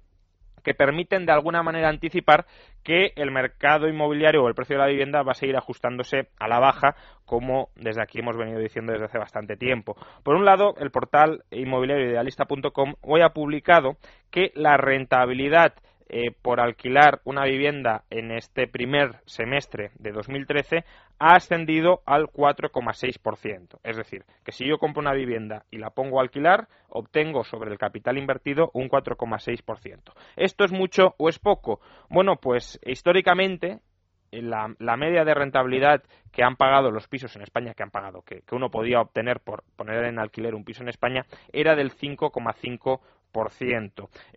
que 0.65 0.73
permiten 0.73 1.25
de 1.25 1.31
alguna 1.31 1.63
manera 1.63 1.87
anticipar 1.87 2.45
que 2.83 3.13
el 3.15 3.31
mercado 3.31 3.87
inmobiliario 3.87 4.43
o 4.43 4.47
el 4.47 4.55
precio 4.55 4.75
de 4.75 4.81
la 4.81 4.89
vivienda 4.89 5.21
va 5.21 5.31
a 5.31 5.35
seguir 5.35 5.55
ajustándose 5.55 6.29
a 6.39 6.47
la 6.47 6.59
baja, 6.59 6.95
como 7.25 7.69
desde 7.75 8.01
aquí 8.01 8.19
hemos 8.19 8.35
venido 8.35 8.59
diciendo 8.59 8.91
desde 8.91 9.05
hace 9.05 9.19
bastante 9.19 9.55
tiempo. 9.55 9.95
Por 10.23 10.35
un 10.35 10.43
lado, 10.43 10.73
el 10.79 10.91
portal 10.91 11.43
inmobiliario 11.51 12.09
idealista.com 12.09 12.95
hoy 13.01 13.21
ha 13.21 13.29
publicado 13.29 13.97
que 14.31 14.51
la 14.55 14.75
rentabilidad 14.75 15.75
eh, 16.07 16.31
por 16.41 16.59
alquilar 16.59 17.21
una 17.23 17.45
vivienda 17.45 18.03
en 18.11 18.31
este 18.31 18.67
primer 18.67 19.21
semestre 19.25 19.89
de 19.95 20.11
2013 20.11 20.85
ha 21.17 21.35
ascendido 21.35 22.01
al 22.05 22.27
4,6%. 22.27 23.79
Es 23.83 23.97
decir, 23.97 24.23
que 24.43 24.51
si 24.51 24.67
yo 24.67 24.77
compro 24.77 25.01
una 25.01 25.13
vivienda 25.13 25.65
y 25.71 25.77
la 25.77 25.89
pongo 25.89 26.19
a 26.19 26.23
alquilar, 26.23 26.67
obtengo 26.89 27.43
sobre 27.43 27.71
el 27.71 27.79
capital 27.79 28.17
invertido 28.17 28.69
un 28.73 28.87
4,6%. 28.87 30.13
¿Esto 30.35 30.63
es 30.63 30.71
mucho 30.71 31.15
o 31.17 31.27
es 31.27 31.39
poco? 31.39 31.79
Bueno, 32.09 32.35
pues 32.35 32.79
históricamente 32.85 33.79
la, 34.31 34.75
la, 34.79 34.97
media 34.97 35.23
de 35.23 35.33
rentabilidad 35.33 36.03
que 36.31 36.43
han 36.43 36.55
pagado 36.55 36.91
los 36.91 37.07
pisos 37.07 37.35
en 37.35 37.41
España, 37.41 37.73
que 37.73 37.83
han 37.83 37.91
pagado, 37.91 38.21
que, 38.21 38.41
que 38.41 38.55
uno 38.55 38.69
podía 38.69 38.99
obtener 38.99 39.39
por 39.39 39.63
poner 39.75 40.03
en 40.05 40.19
alquiler 40.19 40.55
un 40.55 40.65
piso 40.65 40.83
en 40.83 40.89
España, 40.89 41.25
era 41.51 41.75
del 41.75 41.91
5,5%. 41.91 42.99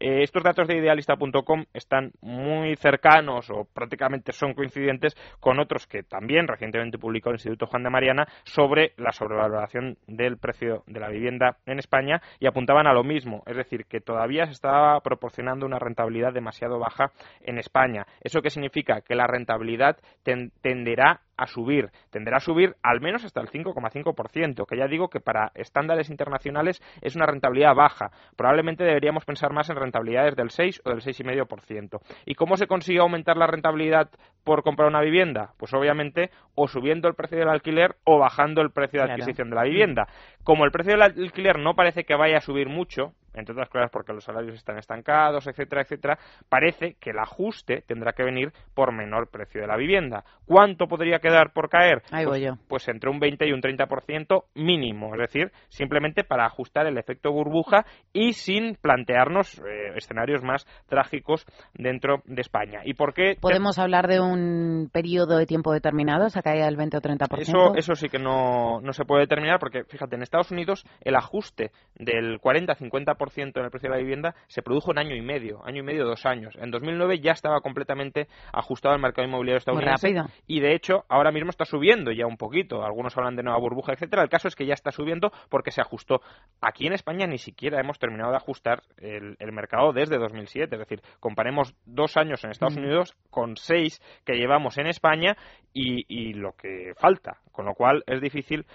Eh, 0.00 0.22
estos 0.22 0.42
datos 0.42 0.66
de 0.66 0.76
idealista.com 0.76 1.64
están 1.72 2.12
muy 2.20 2.76
cercanos 2.76 3.48
o 3.50 3.64
prácticamente 3.72 4.32
son 4.32 4.54
coincidentes 4.54 5.14
con 5.40 5.60
otros 5.60 5.86
que 5.86 6.02
también 6.02 6.48
recientemente 6.48 6.98
publicó 6.98 7.30
el 7.30 7.36
Instituto 7.36 7.66
Juan 7.66 7.84
de 7.84 7.90
Mariana 7.90 8.26
sobre 8.44 8.92
la 8.96 9.12
sobrevaloración 9.12 9.98
del 10.06 10.38
precio 10.38 10.82
de 10.86 11.00
la 11.00 11.08
vivienda 11.08 11.58
en 11.66 11.78
España 11.78 12.20
y 12.40 12.46
apuntaban 12.46 12.86
a 12.86 12.92
lo 12.92 13.04
mismo, 13.04 13.42
es 13.46 13.56
decir, 13.56 13.84
que 13.86 14.00
todavía 14.00 14.46
se 14.46 14.52
estaba 14.52 15.00
proporcionando 15.00 15.66
una 15.66 15.78
rentabilidad 15.78 16.32
demasiado 16.32 16.78
baja 16.78 17.12
en 17.40 17.58
España. 17.58 18.06
¿Eso 18.20 18.42
qué 18.42 18.50
significa? 18.50 19.00
Que 19.00 19.14
la 19.14 19.26
rentabilidad 19.26 19.96
tenderá 20.24 21.20
a 21.38 21.46
subir, 21.46 21.90
tenderá 22.10 22.38
a 22.38 22.40
subir 22.40 22.76
al 22.82 23.00
menos 23.00 23.24
hasta 23.24 23.40
el 23.40 23.48
5,5%, 23.48 24.66
que 24.66 24.76
ya 24.76 24.88
digo 24.88 25.08
que 25.08 25.20
para 25.20 25.52
estándares 25.54 26.10
internacionales 26.10 26.82
es 27.00 27.16
una 27.16 27.26
rentabilidad 27.26 27.74
baja. 27.74 28.10
Probablemente 28.36 28.84
deberíamos 28.84 29.24
pensar 29.24 29.52
más 29.52 29.70
en 29.70 29.76
rentabilidades 29.76 30.36
del 30.36 30.50
6 30.50 30.82
o 30.84 30.90
del 30.90 31.00
6,5%. 31.00 32.00
¿Y 32.26 32.34
cómo 32.34 32.56
se 32.56 32.66
consigue 32.66 32.98
aumentar 32.98 33.36
la 33.36 33.46
rentabilidad 33.46 34.10
por 34.44 34.62
comprar 34.62 34.88
una 34.88 35.00
vivienda? 35.00 35.52
Pues 35.56 35.72
obviamente 35.72 36.30
o 36.54 36.66
subiendo 36.66 37.08
el 37.08 37.14
precio 37.14 37.38
del 37.38 37.48
alquiler 37.48 37.96
o 38.04 38.18
bajando 38.18 38.60
el 38.60 38.72
precio 38.72 39.00
de 39.00 39.12
adquisición 39.12 39.50
de 39.50 39.56
la 39.56 39.62
vivienda. 39.62 40.08
Como 40.42 40.64
el 40.64 40.72
precio 40.72 40.92
del 40.92 41.02
alquiler 41.02 41.58
no 41.58 41.74
parece 41.74 42.04
que 42.04 42.16
vaya 42.16 42.38
a 42.38 42.40
subir 42.40 42.68
mucho, 42.68 43.12
entre 43.38 43.52
otras 43.52 43.68
cosas 43.68 43.90
porque 43.90 44.12
los 44.12 44.24
salarios 44.24 44.54
están 44.54 44.78
estancados, 44.78 45.46
etcétera, 45.46 45.82
etcétera, 45.82 46.18
parece 46.48 46.96
que 47.00 47.10
el 47.10 47.18
ajuste 47.18 47.82
tendrá 47.86 48.12
que 48.12 48.24
venir 48.24 48.52
por 48.74 48.92
menor 48.92 49.28
precio 49.28 49.60
de 49.60 49.66
la 49.66 49.76
vivienda. 49.76 50.24
¿Cuánto 50.46 50.86
podría 50.86 51.18
quedar 51.18 51.52
por 51.52 51.68
caer? 51.68 52.02
Ahí 52.10 52.24
pues, 52.24 52.40
voy 52.40 52.46
yo. 52.46 52.54
pues 52.68 52.88
entre 52.88 53.10
un 53.10 53.18
20 53.20 53.46
y 53.46 53.52
un 53.52 53.60
30% 53.60 54.44
mínimo, 54.54 55.14
es 55.14 55.20
decir, 55.20 55.52
simplemente 55.68 56.24
para 56.24 56.46
ajustar 56.46 56.86
el 56.86 56.98
efecto 56.98 57.32
burbuja 57.32 57.84
y 58.12 58.32
sin 58.32 58.76
plantearnos 58.76 59.58
eh, 59.58 59.92
escenarios 59.96 60.42
más 60.42 60.66
trágicos 60.88 61.44
dentro 61.74 62.22
de 62.24 62.40
España. 62.40 62.80
¿Y 62.84 62.94
por 62.94 63.14
qué? 63.14 63.36
¿Podemos 63.40 63.78
hablar 63.78 64.08
de 64.08 64.20
un 64.20 64.90
periodo 64.92 65.38
de 65.38 65.46
tiempo 65.46 65.72
determinado, 65.72 66.26
esa 66.26 66.42
caída 66.42 66.66
del 66.66 66.76
20 66.76 66.96
o 66.96 67.00
30%? 67.00 67.38
Eso, 67.38 67.74
eso 67.74 67.94
sí 67.94 68.08
que 68.08 68.18
no, 68.18 68.80
no 68.80 68.92
se 68.92 69.04
puede 69.04 69.22
determinar 69.22 69.58
porque, 69.58 69.84
fíjate, 69.84 70.16
en 70.16 70.22
Estados 70.22 70.50
Unidos 70.50 70.84
el 71.00 71.16
ajuste 71.16 71.70
del 71.94 72.40
40-50% 72.40 73.18
en 73.36 73.64
el 73.64 73.70
precio 73.70 73.90
de 73.90 73.96
la 73.96 74.00
vivienda 74.00 74.34
se 74.46 74.62
produjo 74.62 74.92
en 74.92 74.98
año 74.98 75.14
y 75.14 75.20
medio, 75.20 75.64
año 75.64 75.80
y 75.80 75.82
medio, 75.82 76.04
dos 76.04 76.26
años. 76.26 76.56
En 76.60 76.70
2009 76.70 77.20
ya 77.20 77.32
estaba 77.32 77.60
completamente 77.60 78.28
ajustado 78.52 78.94
al 78.94 79.00
mercado 79.00 79.26
inmobiliario 79.26 79.58
estadounidense. 79.58 80.14
Y 80.46 80.60
de 80.60 80.74
hecho, 80.74 81.04
ahora 81.08 81.30
mismo 81.30 81.50
está 81.50 81.64
subiendo 81.64 82.10
ya 82.12 82.26
un 82.26 82.36
poquito. 82.36 82.84
Algunos 82.84 83.16
hablan 83.16 83.36
de 83.36 83.42
nueva 83.42 83.58
burbuja, 83.58 83.92
etcétera. 83.92 84.22
El 84.22 84.28
caso 84.28 84.48
es 84.48 84.56
que 84.56 84.66
ya 84.66 84.74
está 84.74 84.90
subiendo 84.90 85.30
porque 85.48 85.70
se 85.70 85.80
ajustó. 85.80 86.20
Aquí 86.60 86.86
en 86.86 86.92
España 86.92 87.26
ni 87.26 87.38
siquiera 87.38 87.80
hemos 87.80 87.98
terminado 87.98 88.30
de 88.30 88.36
ajustar 88.36 88.82
el, 88.98 89.36
mercado 89.52 89.92
desde 89.92 90.18
2007. 90.18 90.74
Es 90.74 90.78
decir, 90.78 91.02
comparemos 91.20 91.74
dos 91.84 92.16
años 92.16 92.44
en 92.44 92.50
Estados 92.50 92.76
mm. 92.76 92.80
Unidos 92.80 93.16
con 93.30 93.56
seis 93.56 94.00
que 94.24 94.34
llevamos 94.34 94.78
en 94.78 94.86
España 94.86 95.36
y, 95.72 96.04
y 96.08 96.34
lo 96.34 96.52
que 96.52 96.92
falta. 96.96 97.38
Con 97.52 97.66
lo 97.66 97.74
cual 97.74 98.04
es 98.06 98.20
difícil 98.20 98.66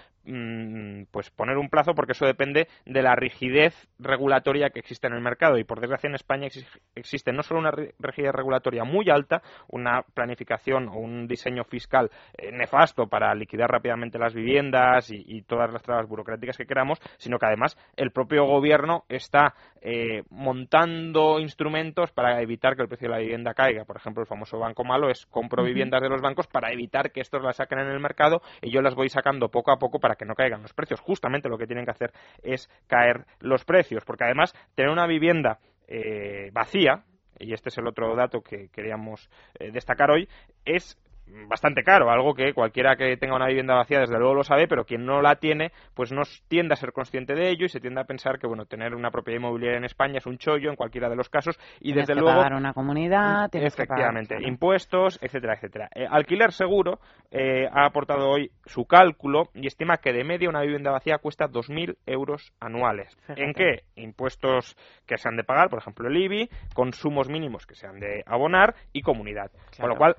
pues 1.10 1.30
poner 1.30 1.58
un 1.58 1.68
plazo 1.68 1.94
porque 1.94 2.12
eso 2.12 2.24
depende 2.24 2.68
de 2.86 3.02
la 3.02 3.14
rigidez 3.14 3.74
regulatoria 3.98 4.70
que 4.70 4.80
existe 4.80 5.06
en 5.06 5.12
el 5.12 5.20
mercado 5.20 5.58
y 5.58 5.64
por 5.64 5.80
desgracia 5.80 6.08
en 6.08 6.14
España 6.14 6.48
existe 6.94 7.32
no 7.32 7.42
solo 7.42 7.60
una 7.60 7.72
rigidez 7.98 8.32
regulatoria 8.32 8.84
muy 8.84 9.10
alta, 9.10 9.42
una 9.68 10.02
planificación 10.02 10.88
o 10.88 10.94
un 10.94 11.26
diseño 11.26 11.64
fiscal 11.64 12.10
eh, 12.38 12.50
nefasto 12.52 13.06
para 13.06 13.34
liquidar 13.34 13.70
rápidamente 13.70 14.18
las 14.18 14.34
viviendas 14.34 15.10
y, 15.10 15.42
todas 15.42 15.70
las 15.70 15.82
trabas 15.82 16.08
burocráticas 16.08 16.56
que 16.56 16.64
queramos, 16.64 16.98
sino 17.18 17.38
que 17.38 17.46
además 17.46 17.76
el 17.96 18.12
propio 18.12 18.46
gobierno 18.46 19.04
está 19.08 19.54
eh, 19.82 20.22
montando 20.30 21.38
instrumentos 21.38 22.12
para 22.12 22.40
evitar 22.40 22.76
que 22.76 22.82
el 22.82 22.88
precio 22.88 23.08
de 23.08 23.14
la 23.14 23.20
vivienda 23.20 23.52
caiga. 23.52 23.84
Por 23.84 23.96
ejemplo, 23.96 24.22
el 24.22 24.26
famoso 24.26 24.58
banco 24.58 24.84
malo 24.84 25.10
es 25.10 25.26
compro 25.26 25.62
viviendas 25.62 26.00
de 26.00 26.08
los 26.08 26.22
bancos 26.22 26.46
para 26.46 26.72
evitar 26.72 27.12
que 27.12 27.20
estos 27.20 27.42
las 27.42 27.56
saquen 27.56 27.80
en 27.80 27.88
el 27.88 28.00
mercado 28.00 28.40
y 28.62 28.70
yo 28.70 28.80
las 28.80 28.94
voy 28.94 29.10
sacando 29.10 29.50
poco 29.50 29.70
a 29.70 29.78
poco 29.78 29.98
para 30.00 30.13
que 30.16 30.24
no 30.24 30.34
caigan 30.34 30.62
los 30.62 30.72
precios. 30.72 31.00
Justamente 31.00 31.48
lo 31.48 31.58
que 31.58 31.66
tienen 31.66 31.84
que 31.84 31.90
hacer 31.90 32.12
es 32.42 32.68
caer 32.86 33.24
los 33.40 33.64
precios, 33.64 34.04
porque 34.04 34.24
además 34.24 34.54
tener 34.74 34.90
una 34.90 35.06
vivienda 35.06 35.58
eh, 35.88 36.50
vacía, 36.52 37.04
y 37.38 37.52
este 37.52 37.68
es 37.68 37.78
el 37.78 37.86
otro 37.86 38.14
dato 38.14 38.40
que 38.40 38.68
queríamos 38.68 39.28
eh, 39.58 39.70
destacar 39.72 40.10
hoy, 40.10 40.28
es 40.64 40.98
bastante 41.48 41.82
caro, 41.82 42.10
algo 42.10 42.34
que 42.34 42.52
cualquiera 42.52 42.96
que 42.96 43.16
tenga 43.16 43.36
una 43.36 43.46
vivienda 43.46 43.74
vacía 43.74 44.00
desde 44.00 44.18
luego 44.18 44.34
lo 44.34 44.44
sabe, 44.44 44.68
pero 44.68 44.84
quien 44.84 45.04
no 45.04 45.22
la 45.22 45.36
tiene, 45.36 45.72
pues 45.94 46.12
no 46.12 46.22
tiende 46.48 46.74
a 46.74 46.76
ser 46.76 46.92
consciente 46.92 47.34
de 47.34 47.50
ello 47.50 47.66
y 47.66 47.68
se 47.68 47.80
tiende 47.80 48.00
a 48.00 48.04
pensar 48.04 48.38
que 48.38 48.46
bueno, 48.46 48.66
tener 48.66 48.94
una 48.94 49.10
propiedad 49.10 49.40
inmobiliaria 49.40 49.78
en 49.78 49.84
España 49.84 50.18
es 50.18 50.26
un 50.26 50.38
chollo 50.38 50.70
en 50.70 50.76
cualquiera 50.76 51.08
de 51.08 51.16
los 51.16 51.28
casos 51.28 51.58
y 51.80 51.92
tienes 51.92 52.06
desde 52.06 52.14
que 52.14 52.20
luego 52.20 52.36
pagar 52.36 52.54
una 52.54 52.72
comunidad, 52.72 53.48
efectivamente, 53.52 54.34
que 54.34 54.40
pagar, 54.40 54.48
impuestos, 54.48 55.18
etcétera, 55.22 55.54
etcétera. 55.54 55.88
Eh, 55.94 56.06
Alquiler 56.08 56.52
Seguro 56.52 57.00
eh, 57.30 57.68
ha 57.72 57.86
aportado 57.86 58.28
hoy 58.28 58.50
su 58.66 58.86
cálculo 58.86 59.48
y 59.54 59.66
estima 59.66 59.98
que 59.98 60.12
de 60.12 60.24
media 60.24 60.48
una 60.48 60.62
vivienda 60.62 60.90
vacía 60.90 61.18
cuesta 61.18 61.46
2.000 61.48 61.96
euros 62.06 62.52
anuales. 62.60 63.16
¿En 63.28 63.52
qué? 63.52 63.84
Impuestos 63.96 64.76
que 65.06 65.18
se 65.18 65.28
han 65.28 65.36
de 65.36 65.44
pagar, 65.44 65.68
por 65.68 65.78
ejemplo 65.78 66.08
el 66.08 66.16
IBI, 66.16 66.48
consumos 66.74 67.28
mínimos 67.28 67.66
que 67.66 67.74
se 67.74 67.86
han 67.86 67.98
de 67.98 68.22
abonar 68.26 68.74
y 68.92 69.02
comunidad. 69.02 69.50
Con 69.78 69.88
lo 69.88 69.96
cual 69.96 70.16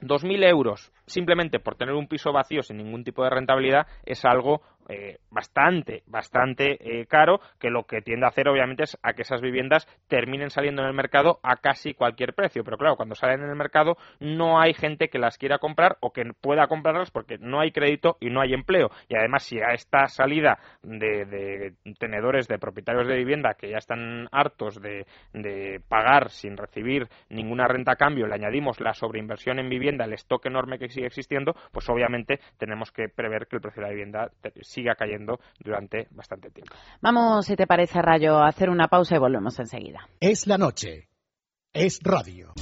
2.000 0.00 0.44
euros 0.48 0.92
simplemente 1.06 1.58
por 1.58 1.74
tener 1.74 1.94
un 1.94 2.06
piso 2.06 2.32
vacío 2.32 2.62
sin 2.62 2.78
ningún 2.78 3.04
tipo 3.04 3.24
de 3.24 3.30
rentabilidad 3.30 3.86
es 4.04 4.24
algo 4.24 4.62
eh, 4.88 5.18
bastante, 5.30 6.02
bastante 6.06 6.78
eh, 6.80 7.06
caro, 7.06 7.40
que 7.58 7.70
lo 7.70 7.84
que 7.84 8.00
tiende 8.00 8.26
a 8.26 8.30
hacer 8.30 8.48
obviamente 8.48 8.84
es 8.84 8.98
a 9.02 9.12
que 9.12 9.22
esas 9.22 9.42
viviendas 9.42 9.86
terminen 10.08 10.50
saliendo 10.50 10.82
en 10.82 10.88
el 10.88 10.94
mercado 10.94 11.40
a 11.42 11.56
casi 11.56 11.94
cualquier 11.94 12.34
precio. 12.34 12.64
Pero 12.64 12.78
claro, 12.78 12.96
cuando 12.96 13.14
salen 13.14 13.42
en 13.42 13.50
el 13.50 13.56
mercado 13.56 13.96
no 14.20 14.60
hay 14.60 14.74
gente 14.74 15.08
que 15.08 15.18
las 15.18 15.36
quiera 15.36 15.58
comprar 15.58 15.98
o 16.00 16.12
que 16.12 16.24
pueda 16.40 16.66
comprarlas 16.66 17.10
porque 17.10 17.38
no 17.38 17.60
hay 17.60 17.70
crédito 17.70 18.16
y 18.20 18.30
no 18.30 18.40
hay 18.40 18.54
empleo. 18.54 18.90
Y 19.08 19.16
además, 19.16 19.42
si 19.44 19.58
a 19.60 19.74
esta 19.74 20.06
salida 20.06 20.58
de, 20.82 21.74
tenedores, 21.98 22.48
de 22.48 22.58
propietarios 22.58 23.06
de 23.06 23.16
vivienda 23.16 23.54
que 23.54 23.70
ya 23.70 23.78
están 23.78 24.28
hartos 24.32 24.80
de, 24.80 25.06
pagar 25.88 26.30
sin 26.30 26.56
recibir 26.56 27.08
ninguna 27.28 27.68
renta 27.68 27.92
a 27.92 27.96
cambio, 27.96 28.26
le 28.26 28.34
añadimos 28.34 28.80
la 28.80 28.94
sobreinversión 28.94 29.58
en 29.58 29.68
vivienda, 29.68 30.04
el 30.04 30.12
stock 30.14 30.46
enorme 30.46 30.78
que 30.78 30.88
sigue 30.88 31.06
existiendo, 31.06 31.54
pues 31.72 31.88
obviamente 31.88 32.40
tenemos 32.58 32.90
que 32.90 33.08
prever 33.08 33.46
que 33.46 33.56
el 33.56 33.62
precio 33.62 33.82
de 33.82 33.88
la 33.88 33.94
vivienda 33.94 34.30
cayendo 34.94 35.38
durante 35.58 36.08
bastante 36.10 36.50
tiempo. 36.50 36.74
Vamos, 37.00 37.46
si 37.46 37.56
te 37.56 37.66
parece, 37.66 38.00
Rayo, 38.02 38.38
a 38.38 38.48
hacer 38.48 38.70
una 38.70 38.88
pausa 38.88 39.16
y 39.16 39.18
volvemos 39.18 39.58
enseguida. 39.58 40.08
Es 40.20 40.46
la 40.46 40.58
noche. 40.58 41.08
Es 41.72 42.00
radio. 42.02 42.54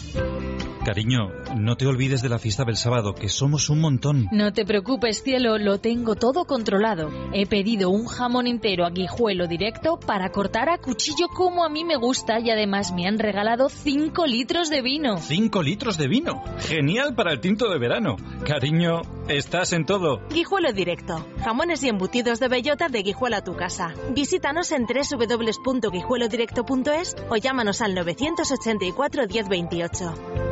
Cariño, 0.86 1.32
no 1.56 1.76
te 1.76 1.88
olvides 1.88 2.22
de 2.22 2.28
la 2.28 2.38
fiesta 2.38 2.64
del 2.64 2.76
sábado, 2.76 3.12
que 3.12 3.28
somos 3.28 3.70
un 3.70 3.80
montón. 3.80 4.28
No 4.30 4.52
te 4.52 4.64
preocupes, 4.64 5.20
cielo, 5.20 5.58
lo 5.58 5.80
tengo 5.80 6.14
todo 6.14 6.44
controlado. 6.44 7.10
He 7.32 7.44
pedido 7.44 7.90
un 7.90 8.06
jamón 8.06 8.46
entero 8.46 8.86
a 8.86 8.90
guijuelo 8.90 9.48
directo 9.48 9.98
para 9.98 10.30
cortar 10.30 10.68
a 10.68 10.78
cuchillo 10.78 11.26
como 11.34 11.64
a 11.64 11.68
mí 11.68 11.84
me 11.84 11.96
gusta 11.96 12.38
y 12.38 12.52
además 12.52 12.92
me 12.92 13.08
han 13.08 13.18
regalado 13.18 13.68
5 13.68 14.28
litros 14.28 14.70
de 14.70 14.80
vino. 14.80 15.16
¿5 15.16 15.64
litros 15.64 15.98
de 15.98 16.06
vino? 16.06 16.44
Genial 16.60 17.16
para 17.16 17.32
el 17.32 17.40
tinto 17.40 17.68
de 17.68 17.80
verano. 17.80 18.14
Cariño, 18.44 19.02
estás 19.26 19.72
en 19.72 19.86
todo. 19.86 20.20
Guijuelo 20.30 20.72
directo. 20.72 21.26
Jamones 21.42 21.82
y 21.82 21.88
embutidos 21.88 22.38
de 22.38 22.46
bellota 22.46 22.88
de 22.88 23.02
Guijuelo 23.02 23.38
a 23.38 23.42
tu 23.42 23.56
casa. 23.56 23.92
Visítanos 24.14 24.70
en 24.70 24.86
www.guijuelodirecto.es 24.86 27.16
o 27.28 27.36
llámanos 27.36 27.80
al 27.80 27.96
984 27.96 29.26
1028. 29.26 30.45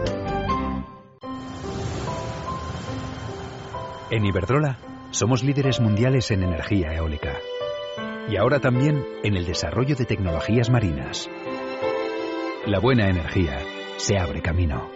En 4.11 4.26
Iberdrola 4.26 4.78
somos 5.12 5.42
líderes 5.42 5.80
mundiales 5.80 6.30
en 6.30 6.42
energía 6.42 6.92
eólica 6.94 7.38
y 8.28 8.37
ahora 8.37 8.61
también 8.61 9.02
en 9.23 9.37
el 9.37 9.46
desarrollo 9.46 9.96
de 9.96 10.04
tecnologías 10.04 10.68
marinas. 10.68 11.30
La 12.66 12.80
buena 12.80 13.08
energía 13.08 13.58
se 13.96 14.18
abre 14.18 14.42
camino. 14.42 14.90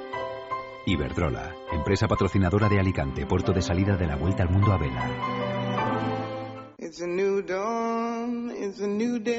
Iberdrola, 0.86 1.54
empresa 1.72 2.06
patrocinadora 2.06 2.68
de 2.68 2.80
Alicante, 2.80 3.26
puerto 3.26 3.52
de 3.52 3.62
salida 3.62 3.96
de 3.96 4.06
la 4.06 4.16
Vuelta 4.16 4.42
al 4.42 4.50
Mundo 4.50 4.72
a 4.72 4.78
Vela. 4.78 5.10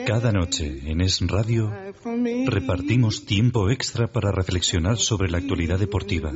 Cada 0.05 0.31
noche 0.31 0.81
en 0.85 1.01
Es 1.01 1.19
Radio 1.27 1.71
repartimos 2.47 3.25
tiempo 3.25 3.69
extra 3.69 4.07
para 4.07 4.31
reflexionar 4.31 4.97
sobre 4.97 5.29
la 5.29 5.37
actualidad 5.39 5.79
deportiva 5.79 6.31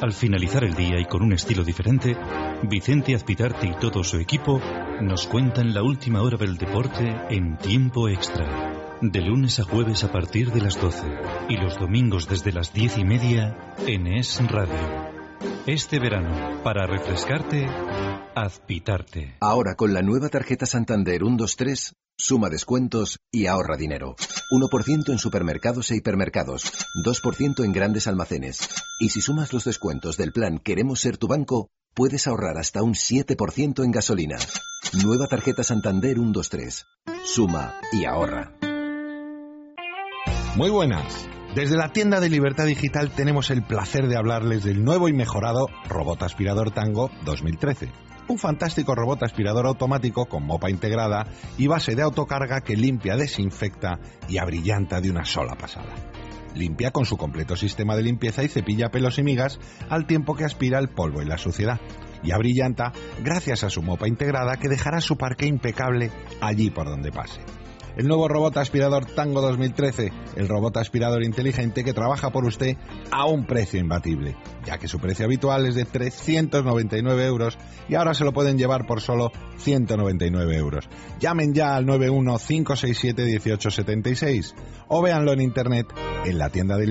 al 0.00 0.12
finalizar 0.12 0.62
el 0.64 0.74
día 0.74 1.00
y 1.00 1.04
con 1.06 1.22
un 1.22 1.32
estilo 1.32 1.64
diferente, 1.64 2.16
Vicente 2.62 3.14
Azpitarte 3.14 3.66
y 3.66 3.74
todo 3.80 4.04
su 4.04 4.18
equipo 4.18 4.60
nos 5.00 5.26
cuentan 5.26 5.74
la 5.74 5.82
última 5.82 6.22
hora 6.22 6.36
del 6.36 6.56
deporte 6.56 7.16
en 7.30 7.56
tiempo 7.58 8.08
extra. 8.08 8.96
De 9.00 9.20
lunes 9.20 9.58
a 9.58 9.64
jueves 9.64 10.04
a 10.04 10.12
partir 10.12 10.50
de 10.52 10.60
las 10.60 10.80
12 10.80 11.06
y 11.48 11.56
los 11.56 11.78
domingos 11.78 12.28
desde 12.28 12.52
las 12.52 12.72
diez 12.72 12.96
y 12.98 13.04
media 13.04 13.74
en 13.86 14.06
Es 14.06 14.40
Radio. 14.48 15.10
Este 15.66 15.98
verano, 15.98 16.62
para 16.62 16.86
refrescarte, 16.86 17.66
Azpitarte. 18.34 19.36
Ahora 19.40 19.74
con 19.74 19.94
la 19.94 20.02
nueva 20.02 20.28
tarjeta 20.28 20.66
Santander 20.66 21.22
123 21.22 21.94
Suma 22.20 22.48
descuentos 22.50 23.20
y 23.30 23.46
ahorra 23.46 23.76
dinero. 23.76 24.16
1% 24.50 25.12
en 25.12 25.18
supermercados 25.18 25.92
e 25.92 25.96
hipermercados, 25.96 26.64
2% 27.04 27.64
en 27.64 27.72
grandes 27.72 28.08
almacenes. 28.08 28.68
Y 28.98 29.10
si 29.10 29.20
sumas 29.20 29.52
los 29.52 29.64
descuentos 29.64 30.16
del 30.16 30.32
plan 30.32 30.58
Queremos 30.58 30.98
ser 30.98 31.16
tu 31.16 31.28
banco, 31.28 31.70
puedes 31.94 32.26
ahorrar 32.26 32.58
hasta 32.58 32.82
un 32.82 32.94
7% 32.94 33.84
en 33.84 33.92
gasolina. 33.92 34.36
Nueva 35.04 35.28
tarjeta 35.28 35.62
Santander 35.62 36.14
123. 36.14 36.86
Suma 37.22 37.74
y 37.92 38.04
ahorra. 38.04 38.52
Muy 40.56 40.70
buenas. 40.70 41.28
Desde 41.54 41.76
la 41.76 41.92
tienda 41.92 42.18
de 42.18 42.30
Libertad 42.30 42.66
Digital 42.66 43.12
tenemos 43.14 43.50
el 43.50 43.62
placer 43.62 44.08
de 44.08 44.16
hablarles 44.16 44.64
del 44.64 44.82
nuevo 44.84 45.08
y 45.08 45.12
mejorado 45.12 45.68
Robot 45.88 46.24
Aspirador 46.24 46.72
Tango 46.72 47.12
2013 47.24 48.07
un 48.28 48.38
fantástico 48.38 48.94
robot 48.94 49.22
aspirador 49.22 49.66
automático 49.66 50.26
con 50.26 50.44
mopa 50.44 50.70
integrada 50.70 51.26
y 51.56 51.66
base 51.66 51.94
de 51.94 52.02
autocarga 52.02 52.60
que 52.60 52.76
limpia, 52.76 53.16
desinfecta 53.16 53.98
y 54.28 54.38
abrillanta 54.38 55.00
de 55.00 55.10
una 55.10 55.24
sola 55.24 55.56
pasada. 55.56 55.94
Limpia 56.54 56.90
con 56.90 57.04
su 57.04 57.16
completo 57.16 57.56
sistema 57.56 57.96
de 57.96 58.02
limpieza 58.02 58.42
y 58.42 58.48
cepilla 58.48 58.90
pelos 58.90 59.18
y 59.18 59.22
migas 59.22 59.58
al 59.88 60.06
tiempo 60.06 60.34
que 60.34 60.44
aspira 60.44 60.78
el 60.78 60.88
polvo 60.88 61.22
y 61.22 61.26
la 61.26 61.38
suciedad. 61.38 61.80
Y 62.22 62.32
abrillanta 62.32 62.92
gracias 63.22 63.64
a 63.64 63.70
su 63.70 63.82
mopa 63.82 64.08
integrada 64.08 64.56
que 64.56 64.68
dejará 64.68 65.00
su 65.00 65.16
parque 65.16 65.46
impecable 65.46 66.10
allí 66.40 66.70
por 66.70 66.86
donde 66.86 67.12
pase 67.12 67.40
el 67.98 68.08
nuevo 68.08 68.28
robot 68.28 68.56
aspirador 68.56 69.04
Tango 69.04 69.42
2013, 69.42 70.10
el 70.36 70.48
robot 70.48 70.76
aspirador 70.76 71.24
inteligente 71.24 71.82
que 71.82 71.92
trabaja 71.92 72.30
por 72.30 72.44
usted 72.44 72.76
a 73.10 73.24
un 73.26 73.44
precio 73.44 73.80
imbatible, 73.80 74.36
ya 74.64 74.78
que 74.78 74.86
su 74.86 75.00
precio 75.00 75.24
habitual 75.26 75.66
es 75.66 75.74
de 75.74 75.84
399 75.84 77.26
euros 77.26 77.58
y 77.88 77.96
ahora 77.96 78.14
se 78.14 78.22
lo 78.24 78.32
pueden 78.32 78.56
llevar 78.56 78.86
por 78.86 79.00
solo 79.00 79.32
199 79.58 80.56
euros. 80.56 80.88
Llamen 81.18 81.52
ya 81.52 81.74
al 81.74 81.86
915671876 81.86 84.54
o 84.86 85.02
véanlo 85.02 85.32
en 85.32 85.40
internet 85.40 85.88
en 86.24 86.38
la 86.38 86.50
tienda 86.50 86.76
de 86.76 86.86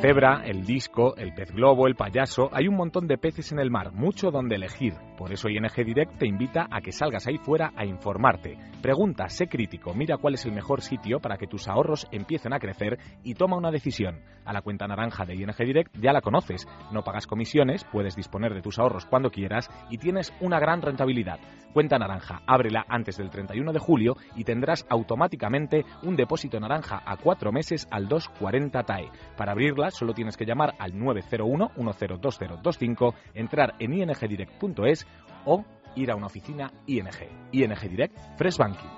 cebra, 0.00 0.42
el 0.44 0.64
disco, 0.64 1.16
el 1.16 1.34
pez 1.34 1.50
globo, 1.50 1.88
el 1.88 1.96
payaso, 1.96 2.50
hay 2.52 2.68
un 2.68 2.76
montón 2.76 3.08
de 3.08 3.18
peces 3.18 3.50
en 3.50 3.58
el 3.58 3.70
mar, 3.70 3.92
mucho 3.92 4.30
donde 4.30 4.54
elegir. 4.54 4.94
Por 5.16 5.32
eso 5.32 5.48
ING 5.48 5.66
Direct 5.74 6.18
te 6.18 6.28
invita 6.28 6.68
a 6.70 6.80
que 6.80 6.92
salgas 6.92 7.26
ahí 7.26 7.36
fuera 7.38 7.72
a 7.74 7.84
informarte. 7.84 8.56
Pregunta, 8.80 9.28
sé 9.28 9.48
crítico, 9.48 9.94
mira 9.94 10.16
cuál 10.16 10.34
es 10.34 10.46
el 10.46 10.52
mejor 10.52 10.82
sitio 10.82 11.18
para 11.18 11.36
que 11.36 11.48
tus 11.48 11.66
ahorros 11.66 12.06
empiecen 12.12 12.52
a 12.52 12.60
crecer 12.60 12.98
y 13.24 13.34
toma 13.34 13.56
una 13.56 13.72
decisión. 13.72 14.20
A 14.44 14.52
la 14.52 14.62
cuenta 14.62 14.86
naranja 14.86 15.24
de 15.24 15.34
ING 15.34 15.56
Direct 15.56 15.96
ya 16.00 16.12
la 16.12 16.20
conoces, 16.20 16.68
no 16.92 17.02
pagas 17.02 17.26
comisiones, 17.26 17.84
puedes 17.84 18.14
disponer 18.14 18.54
de 18.54 18.62
tus 18.62 18.78
ahorros 18.78 19.04
cuando 19.04 19.30
quieras 19.30 19.68
y 19.90 19.98
tienes 19.98 20.32
una 20.40 20.60
gran 20.60 20.80
rentabilidad. 20.80 21.40
Cuenta 21.72 21.98
naranja, 21.98 22.42
ábrela 22.46 22.86
antes 22.88 23.16
del 23.18 23.30
31 23.30 23.72
de 23.72 23.78
julio 23.78 24.16
y 24.36 24.44
tendrás 24.44 24.86
automáticamente 24.88 25.84
un 26.04 26.14
depósito 26.14 26.60
naranja 26.60 27.02
a 27.04 27.16
cuatro 27.16 27.50
meses 27.52 27.88
al 27.90 28.08
240 28.08 28.82
TAE. 28.84 29.10
Para 29.36 29.52
abrirla 29.52 29.87
solo 29.90 30.14
tienes 30.14 30.36
que 30.36 30.44
llamar 30.44 30.74
al 30.78 30.98
901 30.98 31.72
102025, 31.76 33.14
entrar 33.34 33.74
en 33.78 33.94
ingdirect.es 33.94 35.06
o 35.44 35.64
ir 35.94 36.10
a 36.10 36.16
una 36.16 36.26
oficina 36.26 36.72
ING. 36.86 37.08
ING 37.52 37.80
Direct 37.90 38.16
Fresh 38.36 38.56
Banking. 38.56 38.88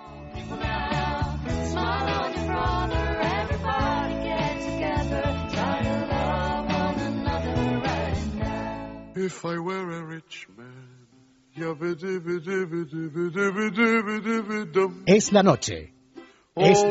Es 15.07 15.33
la 15.33 15.43
noche. 15.43 15.93
Es 16.57 16.85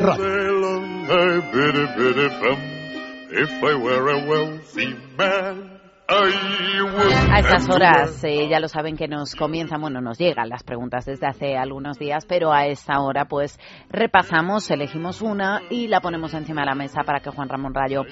radio. 6.08 7.32
A 7.32 7.38
estas 7.38 7.68
horas 7.68 8.24
eh, 8.24 8.48
ya 8.50 8.58
lo 8.58 8.66
saben 8.66 8.96
que 8.96 9.06
nos 9.06 9.36
comienzan, 9.36 9.80
bueno, 9.80 10.00
nos 10.00 10.18
llegan 10.18 10.48
las 10.48 10.64
preguntas 10.64 11.04
desde 11.04 11.28
hace 11.28 11.56
algunos 11.56 11.98
días, 11.98 12.26
pero 12.26 12.52
a 12.52 12.66
esta 12.66 13.00
hora 13.00 13.26
pues 13.26 13.60
repasamos, 13.88 14.68
elegimos 14.72 15.22
una 15.22 15.60
y 15.70 15.86
la 15.86 16.00
ponemos 16.00 16.34
encima 16.34 16.62
de 16.62 16.66
la 16.66 16.74
mesa 16.74 17.02
para 17.04 17.20
que 17.20 17.30
Juan 17.30 17.48
Ramón 17.48 17.74
Rayo 17.74 18.02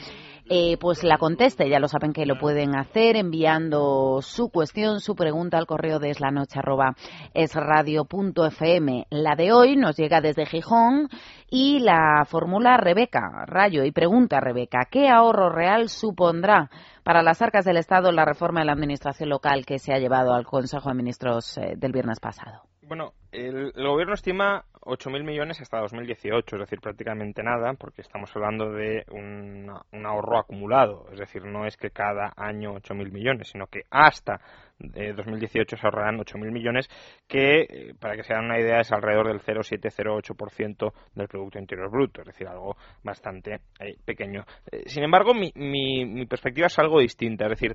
eh, 0.49 0.77
pues 0.79 1.05
la 1.05 1.19
conteste. 1.19 1.69
Ya 1.69 1.79
lo 1.79 1.89
saben 1.89 2.13
que 2.13 2.27
lo 2.27 2.39
pueden 2.39 2.77
hacer 2.77 3.17
enviando 3.17 4.21
su 4.23 4.51
cuestión, 4.51 5.01
su 5.01 5.15
pregunta 5.15 5.59
al 5.59 5.67
correo 5.67 5.99
de 5.99 6.11
eslanoche.esradio.fm. 6.11 9.07
La 9.11 9.37
de 9.37 9.53
hoy 9.53 9.77
nos 9.77 9.97
llega 9.97 10.21
desde 10.21 10.47
Gijón 10.47 11.09
y 11.51 11.81
la 11.81 12.25
formula 12.27 12.77
Rebeca 12.77 13.45
Rayo 13.47 13.85
y 13.85 13.93
pregunta 13.93 14.41
Rebeca, 14.41 14.87
¿qué 14.91 15.09
ahorro 15.09 15.51
real 15.51 15.89
supondrá 15.89 16.71
para 17.03 17.23
las 17.23 17.41
arcas 17.41 17.65
del 17.65 17.79
Estado 17.79 18.13
la 18.13 18.25
reforma 18.25 18.61
de 18.61 18.67
la 18.67 18.73
administración 18.73 19.31
local 19.31 19.65
que 19.65 19.79
se 19.79 19.95
ha 19.95 19.99
llevado 19.99 20.35
al 20.35 20.45
Consejo 20.45 20.91
de 20.91 20.95
Ministros 20.95 21.57
eh, 21.59 21.75
del 21.77 21.93
viernes 21.93 22.21
pasado? 22.21 22.63
Bueno, 22.89 23.13
el, 23.33 23.73
gobierno 23.75 24.15
estima 24.15 24.65
8.000 24.81 25.25
millones 25.25 25.61
hasta 25.61 25.79
2018, 25.81 26.57
es 26.57 26.61
decir, 26.61 26.81
prácticamente 26.81 27.43
nada, 27.43 27.75
porque 27.75 28.03
estamos 28.03 28.35
hablando 28.35 28.73
de 28.73 29.05
un, 29.11 29.71
ahorro 30.05 30.39
acumulado. 30.39 31.07
Es 31.13 31.19
decir, 31.19 31.45
no 31.45 31.67
es 31.67 31.77
que 31.77 31.91
cada 31.91 32.33
año 32.37 32.75
8.000 32.75 33.13
millones, 33.13 33.49
sino 33.49 33.67
que 33.67 33.83
hasta 33.91 34.41
de 34.79 35.13
2018 35.13 35.77
se 35.77 35.87
ahorrarán 35.87 36.19
8.000 36.19 36.53
millones, 36.53 36.89
que, 37.27 37.63
eh, 37.63 37.95
para 37.99 38.17
que 38.17 38.23
se 38.23 38.33
hagan 38.33 38.47
una 38.47 38.61
idea, 38.61 38.81
es 38.81 38.93
alrededor 38.93 39.29
del 39.29 39.41
0,708% 39.41 40.93
del 41.15 41.29
Producto 41.29 41.59
Interior 41.59 41.91
Bruto, 41.91 42.21
es 42.21 42.29
decir, 42.29 42.47
algo 42.47 42.77
bastante 43.03 43.61
eh, 43.81 43.97
pequeño. 44.05 44.45
Eh, 44.71 44.85
sin 44.87 45.03
embargo, 45.03 45.35
mi, 45.35 46.27
perspectiva 46.27 46.67
es 46.67 46.79
algo 46.79 47.01
distinta, 47.01 47.47
es 47.47 47.51
decir, 47.51 47.75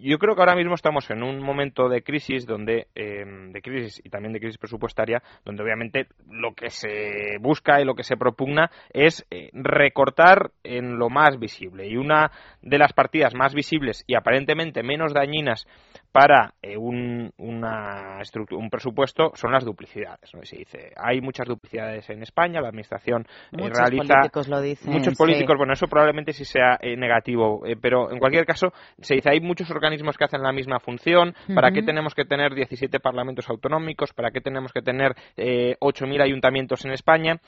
yo 0.00 0.18
creo 0.18 0.34
que 0.34 0.42
ahora 0.42 0.56
mismo 0.56 0.74
estamos 0.74 1.08
en 1.10 1.22
un 1.22 1.40
momento 1.40 1.88
de 1.88 2.02
crisis, 2.02 2.46
donde 2.46 2.88
de 2.94 3.60
crisis 3.62 4.00
y 4.04 4.10
también 4.10 4.32
de 4.32 4.40
crisis 4.40 4.58
presupuestaria, 4.58 5.22
donde 5.44 5.62
obviamente 5.62 6.06
lo 6.28 6.54
que 6.54 6.70
se 6.70 7.38
busca 7.40 7.80
y 7.80 7.84
lo 7.84 7.94
que 7.94 8.02
se 8.02 8.16
propugna 8.16 8.70
es 8.90 9.26
recortar 9.52 10.50
en 10.64 10.98
lo 10.98 11.10
más 11.10 11.38
visible. 11.38 11.86
Y 11.86 11.96
una 11.96 12.30
de 12.60 12.78
las 12.78 12.92
partidas 12.92 13.34
más 13.34 13.54
visibles 13.54 14.04
y 14.06 14.14
aparentemente 14.14 14.82
menos 14.82 15.12
dañinas 15.12 15.66
para 16.12 16.52
eh, 16.60 16.76
un, 16.76 17.32
una 17.38 18.18
un 18.50 18.70
presupuesto 18.70 19.32
son 19.34 19.50
las 19.50 19.64
duplicidades. 19.64 20.30
Se 20.42 20.56
dice, 20.56 20.92
hay 20.96 21.22
muchas 21.22 21.48
duplicidades 21.48 22.08
en 22.10 22.22
España, 22.22 22.60
la 22.60 22.68
Administración 22.68 23.26
eh, 23.50 23.56
muchos 23.56 23.80
Políticos 23.80 24.48
lo 24.48 24.60
dicen, 24.60 24.92
muchos 24.92 25.14
políticos, 25.16 25.56
bueno, 25.56 25.72
eso 25.72 25.86
probablemente 25.86 26.32
sí 26.32 26.44
sea 26.44 26.78
eh, 26.80 26.96
negativo, 26.96 27.62
pero 27.80 28.10
en 28.12 28.18
cualquier 28.18 28.44
caso 28.44 28.72
se 29.00 29.14
dice, 29.14 29.30
hay 29.30 29.40
muchos 29.40 29.70
organismos 29.70 30.18
que 30.18 30.24
hacen 30.24 30.42
la 30.42 30.52
misma 30.52 30.78
función, 30.80 31.34
¿para 31.54 31.70
qué 31.70 31.82
tenemos 31.82 32.14
que 32.14 32.24
tener 32.24 32.54
17 32.54 33.00
parlamentos 33.00 33.48
autonómicos? 33.48 34.12
¿Para 34.12 34.30
qué 34.30 34.40
tenemos 34.40 34.72
que 34.72 34.82
tener 34.82 35.14
8.000 35.36 36.22
ayuntamientos 36.22 36.84
en 36.84 36.92
España? 36.92 37.40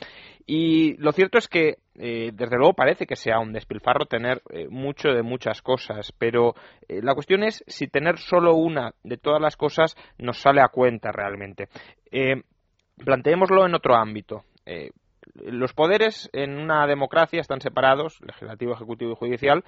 Y 0.47 0.97
lo 0.97 1.13
cierto 1.13 1.39
es 1.39 1.49
que 1.49 1.77
eh, 1.97 2.31
desde 2.33 2.57
luego 2.57 2.75
parece 2.75 3.07
que 3.07 3.17
sea 3.17 3.39
un 3.39 3.53
despilfarro 3.53 4.07
tener 4.07 4.43
eh, 4.51 4.67
mucho 4.69 5.11
de 5.11 5.23
muchas 5.23 5.63
cosas, 5.63 6.13
pero 6.19 6.55
eh, 6.89 7.01
la 7.03 7.15
cuestión 7.15 7.45
es 7.45 7.63
si 7.67 7.87
tener 7.87 8.19
solo 8.19 8.55
una 8.55 8.95
de 9.05 9.17
todas 9.17 9.41
las 9.41 9.57
cosas 9.57 9.97
nos 10.19 10.39
sale 10.39 10.61
a 10.61 10.69
cuenta 10.69 11.13
realmente. 11.13 11.69
planteémoslo 12.97 13.67
en 13.67 13.75
otro 13.75 13.95
ámbito 13.95 14.45
los 15.35 15.73
poderes 15.73 16.31
en 16.33 16.59
una 16.59 16.87
democracia 16.87 17.41
están 17.41 17.61
separados, 17.61 18.21
legislativo, 18.21 18.73
ejecutivo 18.75 19.13
y 19.13 19.17
judicial, 19.17 19.65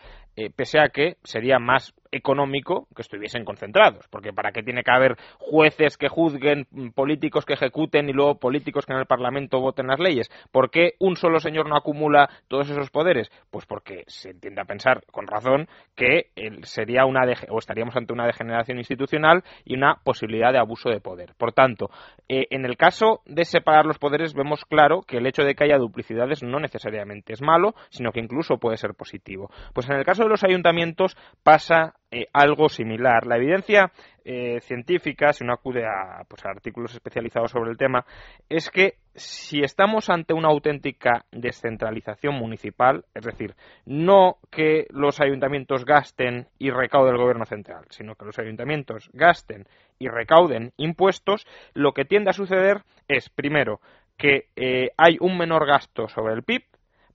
pese 0.56 0.80
a 0.80 0.88
que 0.88 1.16
sería 1.24 1.58
más 1.58 1.94
económico 2.12 2.88
que 2.94 3.02
estuviesen 3.02 3.44
concentrados, 3.44 4.06
porque 4.08 4.32
para 4.32 4.52
qué 4.52 4.62
tiene 4.62 4.82
que 4.82 4.90
haber 4.90 5.16
jueces 5.38 5.96
que 5.96 6.08
juzguen, 6.08 6.66
políticos 6.94 7.44
que 7.44 7.54
ejecuten 7.54 8.08
y 8.08 8.12
luego 8.12 8.38
políticos 8.38 8.86
que 8.86 8.92
en 8.92 8.98
el 8.98 9.06
Parlamento 9.06 9.60
voten 9.60 9.86
las 9.86 10.00
leyes. 10.00 10.30
¿Por 10.50 10.70
qué 10.70 10.94
un 10.98 11.16
solo 11.16 11.40
señor 11.40 11.68
no 11.68 11.76
acumula 11.76 12.28
todos 12.48 12.70
esos 12.70 12.90
poderes? 12.90 13.30
Pues 13.50 13.66
porque 13.66 14.04
se 14.06 14.30
entiende 14.30 14.60
a 14.60 14.64
pensar 14.64 15.02
con 15.10 15.26
razón 15.26 15.68
que 15.94 16.30
sería 16.62 17.04
una 17.04 17.22
o 17.50 17.58
estaríamos 17.58 17.96
ante 17.96 18.12
una 18.12 18.26
degeneración 18.26 18.78
institucional 18.78 19.42
y 19.64 19.74
una 19.74 19.96
posibilidad 20.02 20.52
de 20.52 20.58
abuso 20.58 20.90
de 20.90 21.00
poder. 21.00 21.34
Por 21.36 21.52
tanto, 21.52 21.90
eh, 22.28 22.46
en 22.50 22.64
el 22.64 22.76
caso 22.76 23.22
de 23.26 23.44
separar 23.44 23.86
los 23.86 23.98
poderes 23.98 24.34
vemos 24.34 24.64
claro 24.64 25.02
que 25.02 25.18
el 25.18 25.26
hecho 25.26 25.44
de 25.46 25.54
que 25.54 25.64
haya 25.64 25.78
duplicidades 25.78 26.42
no 26.42 26.60
necesariamente 26.60 27.32
es 27.32 27.42
malo, 27.42 27.74
sino 27.90 28.12
que 28.12 28.20
incluso 28.20 28.58
puede 28.58 28.76
ser 28.76 28.94
positivo. 28.94 29.50
Pues 29.72 29.88
en 29.88 29.96
el 29.96 30.04
caso 30.04 30.24
de 30.24 30.28
los 30.28 30.44
ayuntamientos 30.44 31.16
pasa 31.42 31.94
eh, 32.10 32.26
algo 32.32 32.68
similar. 32.68 33.26
La 33.26 33.36
evidencia 33.36 33.90
eh, 34.24 34.60
científica, 34.60 35.32
si 35.32 35.44
uno 35.44 35.54
acude 35.54 35.84
a, 35.84 36.24
pues, 36.28 36.44
a 36.46 36.50
artículos 36.50 36.94
especializados 36.94 37.50
sobre 37.50 37.70
el 37.70 37.76
tema, 37.76 38.04
es 38.48 38.70
que 38.70 38.94
si 39.14 39.60
estamos 39.60 40.08
ante 40.08 40.32
una 40.32 40.48
auténtica 40.48 41.24
descentralización 41.32 42.34
municipal, 42.34 43.04
es 43.14 43.24
decir, 43.24 43.54
no 43.86 44.36
que 44.50 44.86
los 44.90 45.20
ayuntamientos 45.20 45.84
gasten 45.84 46.46
y 46.58 46.70
recauden 46.70 47.14
el 47.14 47.20
gobierno 47.20 47.44
central, 47.44 47.84
sino 47.90 48.14
que 48.14 48.24
los 48.24 48.38
ayuntamientos 48.38 49.10
gasten 49.12 49.66
y 49.98 50.08
recauden 50.08 50.72
impuestos, 50.76 51.46
lo 51.74 51.92
que 51.92 52.04
tiende 52.04 52.30
a 52.30 52.34
suceder 52.34 52.82
es, 53.08 53.30
primero, 53.30 53.80
que 54.16 54.46
eh, 54.56 54.90
hay 54.96 55.16
un 55.20 55.36
menor 55.36 55.66
gasto 55.66 56.08
sobre 56.08 56.34
el 56.34 56.42
PIB 56.42 56.62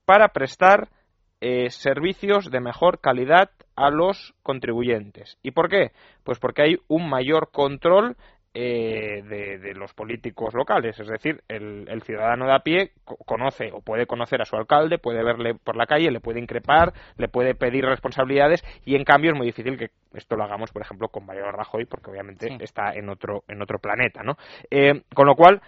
para 0.06 0.30
prestar 0.30 0.90
eh, 1.40 1.70
servicios 1.70 2.52
de 2.52 2.60
mejor 2.60 3.00
calidad 3.00 3.50
a 3.76 3.90
los 3.90 4.34
contribuyentes. 4.44 5.38
¿Y 5.42 5.52
por 5.52 5.70
qué? 5.70 5.92
Pues 6.24 6.40
porque 6.40 6.62
hay 6.62 6.78
un 6.88 7.10
mayor 7.10 7.50
control 7.52 8.16
eh, 8.54 9.24
de, 9.24 9.74
los 9.76 9.94
políticos 9.94 10.54
locales. 10.54 11.00
Es 11.00 11.08
decir, 11.08 11.42
el, 11.48 12.02
ciudadano 12.04 12.46
de 12.46 12.54
a 12.54 12.60
pie 12.60 12.92
conoce 13.26 13.72
o 13.72 13.80
puede 13.80 14.06
conocer 14.06 14.42
a 14.42 14.46
su 14.46 14.58
alcalde, 14.58 14.98
puede 14.98 15.24
verle 15.24 15.56
por 15.56 15.78
la 15.78 15.86
calle, 15.86 16.12
le 16.12 16.20
puede 16.20 16.42
increpar, 16.42 16.92
le 17.16 17.30
puede 17.30 17.56
pedir 17.56 17.86
responsabilidades 17.86 18.62
y 18.84 18.96
en 18.96 19.06
cambio 19.06 19.32
es 19.32 19.38
muy 19.38 19.48
difícil 19.48 19.78
que 19.78 19.92
esto 20.14 20.36
lo 20.36 20.44
hagamos, 20.44 20.72
por 20.74 20.82
ejemplo, 20.82 21.08
con 21.08 21.26
Mario 21.26 21.50
Rajoy 21.52 21.86
porque 21.86 22.12
obviamente 22.12 22.50
está 22.60 22.92
en 22.94 23.08
otro, 23.08 23.46
en 23.48 23.62
otro 23.62 23.80
planeta. 23.80 24.22
¿no? 24.22 24.36
Eh, 24.70 25.02
con 25.16 25.28
lo 25.28 25.36
cual, 25.36 25.62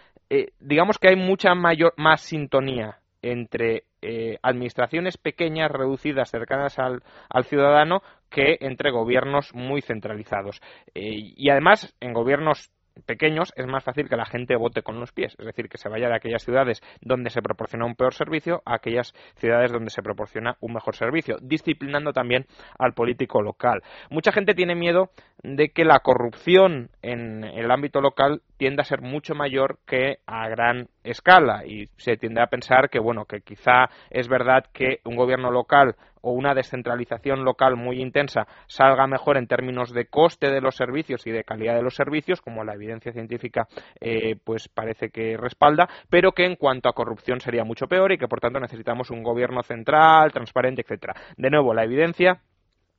digamos 0.60 0.98
que 0.98 1.10
hay 1.10 1.15
mucha 1.15 1.54
mayor, 1.56 1.93
más 1.98 2.22
sintonía 2.22 3.00
entre 3.24 3.86
eh, 4.02 4.38
administraciones 4.43 5.17
pequeñas, 5.17 5.72
reducidas, 5.72 6.30
cercanas 6.30 6.78
al, 6.78 7.02
ciudadano, 7.46 8.04
que 8.30 8.58
entre 8.60 8.91
gobiernos 8.91 9.56
muy 9.56 9.82
centralizados. 9.82 10.62
Eh, 10.93 11.34
y 11.36 11.50
además, 11.50 11.96
en 12.02 12.13
gobiernos 12.13 12.69
pequeños 13.06 13.52
es 13.56 13.65
más 13.65 13.84
fácil 13.84 14.08
que 14.08 14.17
la 14.17 14.26
gente 14.26 14.56
vote 14.56 14.84
con 14.84 15.00
los 15.00 15.12
pies, 15.12 15.36
es 15.39 15.46
decir, 15.46 15.67
que 15.67 15.78
se 15.78 15.89
vaya 15.89 16.10
de 16.10 16.15
aquellas 16.15 16.43
ciudades 16.43 16.82
donde 17.02 17.30
se 17.30 17.41
proporciona 17.41 17.86
un 17.86 17.96
peor 17.96 18.13
servicio 18.13 18.62
a 18.65 18.76
aquellas 18.76 19.13
ciudades 19.36 19.72
donde 19.72 19.89
se 19.89 20.04
proporciona 20.04 20.58
un 20.60 20.74
mejor 20.74 20.96
servicio, 20.96 21.38
disciplinando 21.41 22.13
también 22.13 22.46
al 22.78 22.93
político 22.93 23.41
local. 23.41 23.82
Mucha 24.10 24.32
gente 24.32 24.54
tiene 24.54 24.76
miedo 24.76 25.10
de 25.41 25.69
que 25.69 25.86
la 25.86 26.00
corrupción 26.00 26.89
en 27.02 27.43
el 27.43 27.72
ámbito 27.72 28.00
local 28.00 28.41
tienda 28.58 28.82
a 28.82 28.86
ser 28.86 29.02
mucho 29.02 29.36
mayor 29.36 29.80
que 29.86 30.18
a 30.26 30.48
gran 30.50 30.88
escala 31.04 31.66
y 31.66 31.89
se 31.98 32.18
tiende 32.18 32.42
a 32.42 32.48
pensar 32.48 32.89
que 32.89 33.00
bueno, 33.00 33.26
que 33.26 33.42
quizá 33.42 33.89
es 34.10 34.28
verdad 34.28 34.66
que 34.72 35.00
un 35.06 35.16
gobierno 35.16 35.52
local 35.52 35.96
o 36.22 36.32
una 36.32 36.54
descentralización 36.56 37.44
local 37.44 37.76
muy 37.76 38.02
intensa 38.02 38.48
salga 38.68 39.06
mejor 39.08 39.38
en 39.38 39.48
términos 39.48 39.92
de 39.92 40.06
coste 40.06 40.50
de 40.50 40.62
los 40.62 40.76
servicios 40.76 41.28
y 41.28 41.32
de 41.32 41.44
calidad 41.44 41.76
de 41.76 41.82
los 41.84 41.96
servicios, 41.96 42.42
como 42.42 42.63
la 42.63 42.76
evidencia 42.76 43.12
científica 43.12 43.68
eh, 44.00 44.38
pues 44.44 44.70
parece 44.70 45.10
que 45.10 45.36
respalda, 45.38 45.89
pero 46.10 46.32
que 46.32 46.46
en 46.46 46.56
cuanto 46.56 46.88
a 46.88 46.94
corrupción 46.94 47.42
sería 47.42 47.66
mucho 47.66 47.88
peor 47.88 48.13
y 48.13 48.18
que 48.18 48.30
por 48.30 48.39
tanto 48.39 48.60
necesitamos 48.60 49.12
un 49.12 49.22
gobierno 49.22 49.62
central, 49.63 50.32
transparente, 50.32 50.82
etcétera. 50.82 51.13
De 51.36 51.50
nuevo, 51.50 51.74
la 51.74 51.84
evidencia 51.84 52.39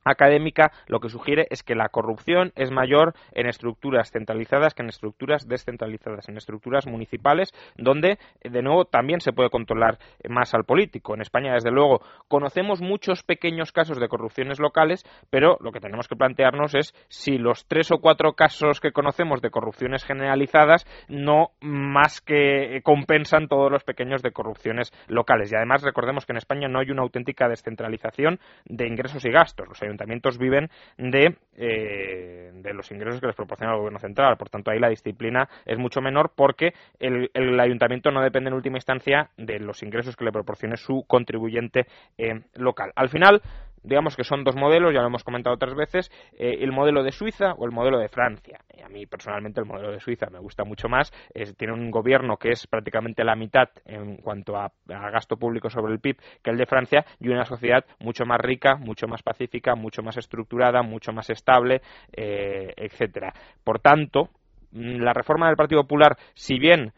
académica 0.05 0.71
lo 0.87 0.99
que 0.99 1.09
sugiere 1.09 1.47
es 1.49 1.63
que 1.63 1.75
la 1.75 1.89
corrupción 1.89 2.51
es 2.55 2.71
mayor 2.71 3.13
en 3.33 3.47
estructuras 3.47 4.11
centralizadas 4.11 4.73
que 4.73 4.83
en 4.83 4.89
estructuras 4.89 5.47
descentralizadas, 5.47 6.29
en 6.29 6.37
estructuras 6.37 6.87
municipales, 6.87 7.51
donde, 7.77 8.17
de 8.41 8.61
nuevo, 8.61 8.85
también 8.85 9.19
se 9.19 9.33
puede 9.33 9.49
controlar 9.49 9.97
más 10.29 10.53
al 10.53 10.63
político. 10.63 11.13
En 11.13 11.21
España, 11.21 11.53
desde 11.53 11.71
luego, 11.71 12.01
conocemos 12.27 12.81
muchos 12.81 13.23
pequeños 13.23 13.71
casos 13.71 13.99
de 13.99 14.07
corrupciones 14.07 14.59
locales, 14.59 15.03
pero 15.29 15.57
lo 15.59 15.71
que 15.71 15.79
tenemos 15.79 16.07
que 16.07 16.15
plantearnos 16.15 16.75
es 16.75 16.93
si 17.09 17.37
los 17.37 17.65
tres 17.67 17.91
o 17.91 17.99
cuatro 17.99 18.33
casos 18.33 18.79
que 18.79 18.91
conocemos 18.91 19.41
de 19.41 19.49
corrupciones 19.49 20.03
generalizadas 20.03 20.85
no 21.07 21.49
más 21.61 22.21
que 22.21 22.81
compensan 22.83 23.47
todos 23.47 23.71
los 23.71 23.83
pequeños 23.83 24.21
de 24.21 24.31
corrupciones 24.31 24.91
locales. 25.07 25.51
Y 25.51 25.55
además, 25.55 25.83
recordemos 25.83 26.25
que 26.25 26.33
en 26.33 26.37
España 26.37 26.67
no 26.67 26.79
hay 26.79 26.91
una 26.91 27.01
auténtica 27.01 27.47
descentralización 27.47 28.39
de 28.65 28.87
ingresos 28.87 29.25
y 29.25 29.31
gastos. 29.31 29.67
Los 29.67 29.81
ayuntamientos 29.95 30.37
viven 30.37 30.69
de, 30.97 31.35
eh, 31.57 32.51
de 32.53 32.73
los 32.73 32.91
ingresos 32.91 33.19
que 33.19 33.27
les 33.27 33.35
proporciona 33.35 33.73
el 33.73 33.79
gobierno 33.79 33.99
central. 33.99 34.37
Por 34.37 34.49
tanto, 34.49 34.71
ahí 34.71 34.79
la 34.79 34.89
disciplina 34.89 35.47
es 35.65 35.77
mucho 35.77 36.01
menor 36.01 36.31
porque 36.35 36.73
el, 36.99 37.29
ayuntamiento 37.59 38.11
no 38.11 38.21
depende 38.21 38.49
en 38.49 38.55
última 38.55 38.77
instancia 38.77 39.29
de 39.37 39.59
los 39.59 39.81
ingresos 39.83 40.15
que 40.15 40.25
le 40.25 40.31
proporcione 40.31 40.77
su 40.77 41.03
contribuyente 41.07 41.87
eh, 42.17 42.41
local. 42.55 42.91
Al 42.95 43.09
final, 43.09 43.41
digamos 43.85 44.15
que 44.15 44.23
son 44.23 44.43
dos 44.43 44.55
modelos, 44.55 44.93
ya 44.93 45.01
lo 45.01 45.07
hemos 45.07 45.23
comentado 45.23 45.55
otras 45.55 45.75
veces, 45.75 46.11
eh, 46.37 46.57
el 46.59 46.71
modelo 46.71 47.03
de 47.03 47.11
Suiza 47.11 47.53
o 47.53 47.65
el 47.65 47.71
modelo 47.71 47.99
de 47.99 48.09
Francia. 48.09 48.59
a 48.83 48.89
mí 48.89 49.05
personalmente 49.05 49.59
el 49.59 49.65
modelo 49.65 49.91
de 49.91 49.99
Suiza 49.99 50.27
me 50.29 50.39
gusta 50.39 50.63
mucho 50.63 50.87
más, 50.87 51.11
tiene 51.57 51.73
un 51.73 51.89
gobierno 51.89 52.37
que 52.37 52.51
es 52.51 52.67
prácticamente 52.67 53.23
la 53.23 53.35
mitad 53.35 53.69
en 53.85 54.17
cuanto 54.17 54.57
a, 54.57 54.71
gasto 54.85 55.37
público 55.37 55.69
sobre 55.69 55.93
el 55.93 55.99
PIB 55.99 56.17
que 56.43 56.51
el 56.51 56.57
de 56.57 56.65
Francia 56.65 57.05
y 57.19 57.29
una 57.29 57.45
sociedad 57.45 57.85
mucho 57.99 58.25
más 58.25 58.39
rica, 58.39 58.75
mucho 58.75 59.07
más 59.07 59.23
pacífica, 59.23 59.75
mucho 59.75 60.01
más 60.01 60.17
estructurada, 60.17 60.81
mucho 60.81 61.11
más 61.11 61.29
estable, 61.29 61.81
eh, 62.13 62.73
etcétera. 62.75 63.33
Por 63.63 63.79
tanto, 63.79 64.29
mm, 64.71 65.01
la 65.01 65.13
reforma 65.13 65.47
del 65.47 65.55
Partido 65.55 65.81
Popular, 65.81 66.15
si 66.33 66.59
bien 66.59 66.93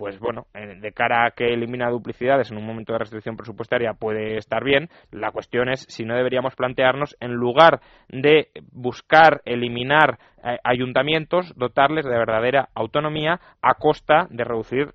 pues 0.00 0.18
bueno, 0.18 0.46
eh, 0.54 0.78
de 0.80 0.92
cara 0.92 1.26
a 1.26 1.30
que 1.32 1.52
elimina 1.52 1.90
duplicidades 1.90 2.50
en 2.50 2.56
un 2.56 2.64
momento 2.64 2.94
de 2.94 3.00
restricción 3.00 3.36
presupuestaria 3.36 3.92
puede 3.92 4.38
estar 4.38 4.64
bien. 4.64 4.88
La 5.10 5.30
cuestión 5.30 5.68
es 5.68 5.84
si 5.90 6.06
no 6.06 6.16
deberíamos 6.16 6.56
plantearnos, 6.56 7.18
en 7.20 7.32
lugar 7.32 7.82
de 8.08 8.48
buscar 8.72 9.42
eliminar 9.44 10.18
eh, 10.42 10.56
ayuntamientos, 10.64 11.52
dotarles 11.54 12.06
de 12.06 12.16
verdadera 12.16 12.70
autonomía 12.74 13.40
a 13.60 13.74
costa 13.74 14.26
de 14.30 14.42
reducir 14.42 14.94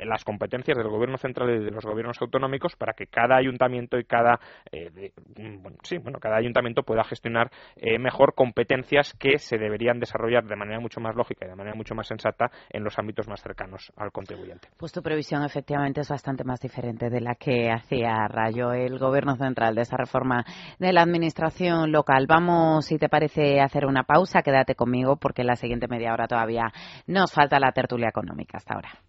las 0.00 0.24
competencias 0.24 0.76
del 0.76 0.88
gobierno 0.88 1.18
central 1.18 1.50
y 1.50 1.64
de 1.64 1.70
los 1.70 1.84
gobiernos 1.84 2.20
autonómicos 2.20 2.76
para 2.76 2.92
que 2.92 3.06
cada 3.06 3.36
ayuntamiento 3.36 3.98
y 3.98 4.04
cada 4.04 4.38
eh, 4.70 5.12
bueno, 5.36 5.76
sí, 5.82 5.98
bueno, 5.98 6.18
cada 6.18 6.36
ayuntamiento 6.36 6.82
pueda 6.82 7.04
gestionar 7.04 7.50
eh, 7.76 7.98
mejor 7.98 8.34
competencias 8.34 9.14
que 9.18 9.38
se 9.38 9.58
deberían 9.58 9.98
desarrollar 9.98 10.44
de 10.44 10.56
manera 10.56 10.80
mucho 10.80 11.00
más 11.00 11.14
lógica 11.14 11.46
y 11.46 11.48
de 11.48 11.56
manera 11.56 11.74
mucho 11.74 11.94
más 11.94 12.06
sensata 12.06 12.50
en 12.70 12.84
los 12.84 12.98
ámbitos 12.98 13.28
más 13.28 13.42
cercanos 13.42 13.92
al 13.96 14.12
contribuyente. 14.12 14.68
Pues 14.76 14.92
tu 14.92 15.02
previsión 15.02 15.44
efectivamente 15.44 16.00
es 16.00 16.08
bastante 16.08 16.44
más 16.44 16.60
diferente 16.60 17.10
de 17.10 17.20
la 17.20 17.34
que 17.34 17.70
hacía 17.70 18.28
Rayo 18.28 18.72
el 18.72 18.98
gobierno 18.98 19.36
central 19.36 19.74
de 19.74 19.82
esa 19.82 19.96
reforma 19.96 20.44
de 20.78 20.92
la 20.92 21.02
administración 21.02 21.92
local. 21.92 22.26
Vamos, 22.28 22.86
si 22.86 22.98
te 22.98 23.08
parece, 23.08 23.60
hacer 23.60 23.86
una 23.86 24.04
pausa. 24.04 24.42
Quédate 24.42 24.74
conmigo 24.74 25.16
porque 25.16 25.42
en 25.42 25.48
la 25.48 25.56
siguiente 25.56 25.88
media 25.88 26.12
hora 26.12 26.26
todavía 26.26 26.72
nos 27.06 27.32
falta 27.32 27.58
la 27.58 27.72
tertulia 27.72 28.08
económica 28.08 28.58
hasta 28.58 28.74
ahora. 28.74 28.92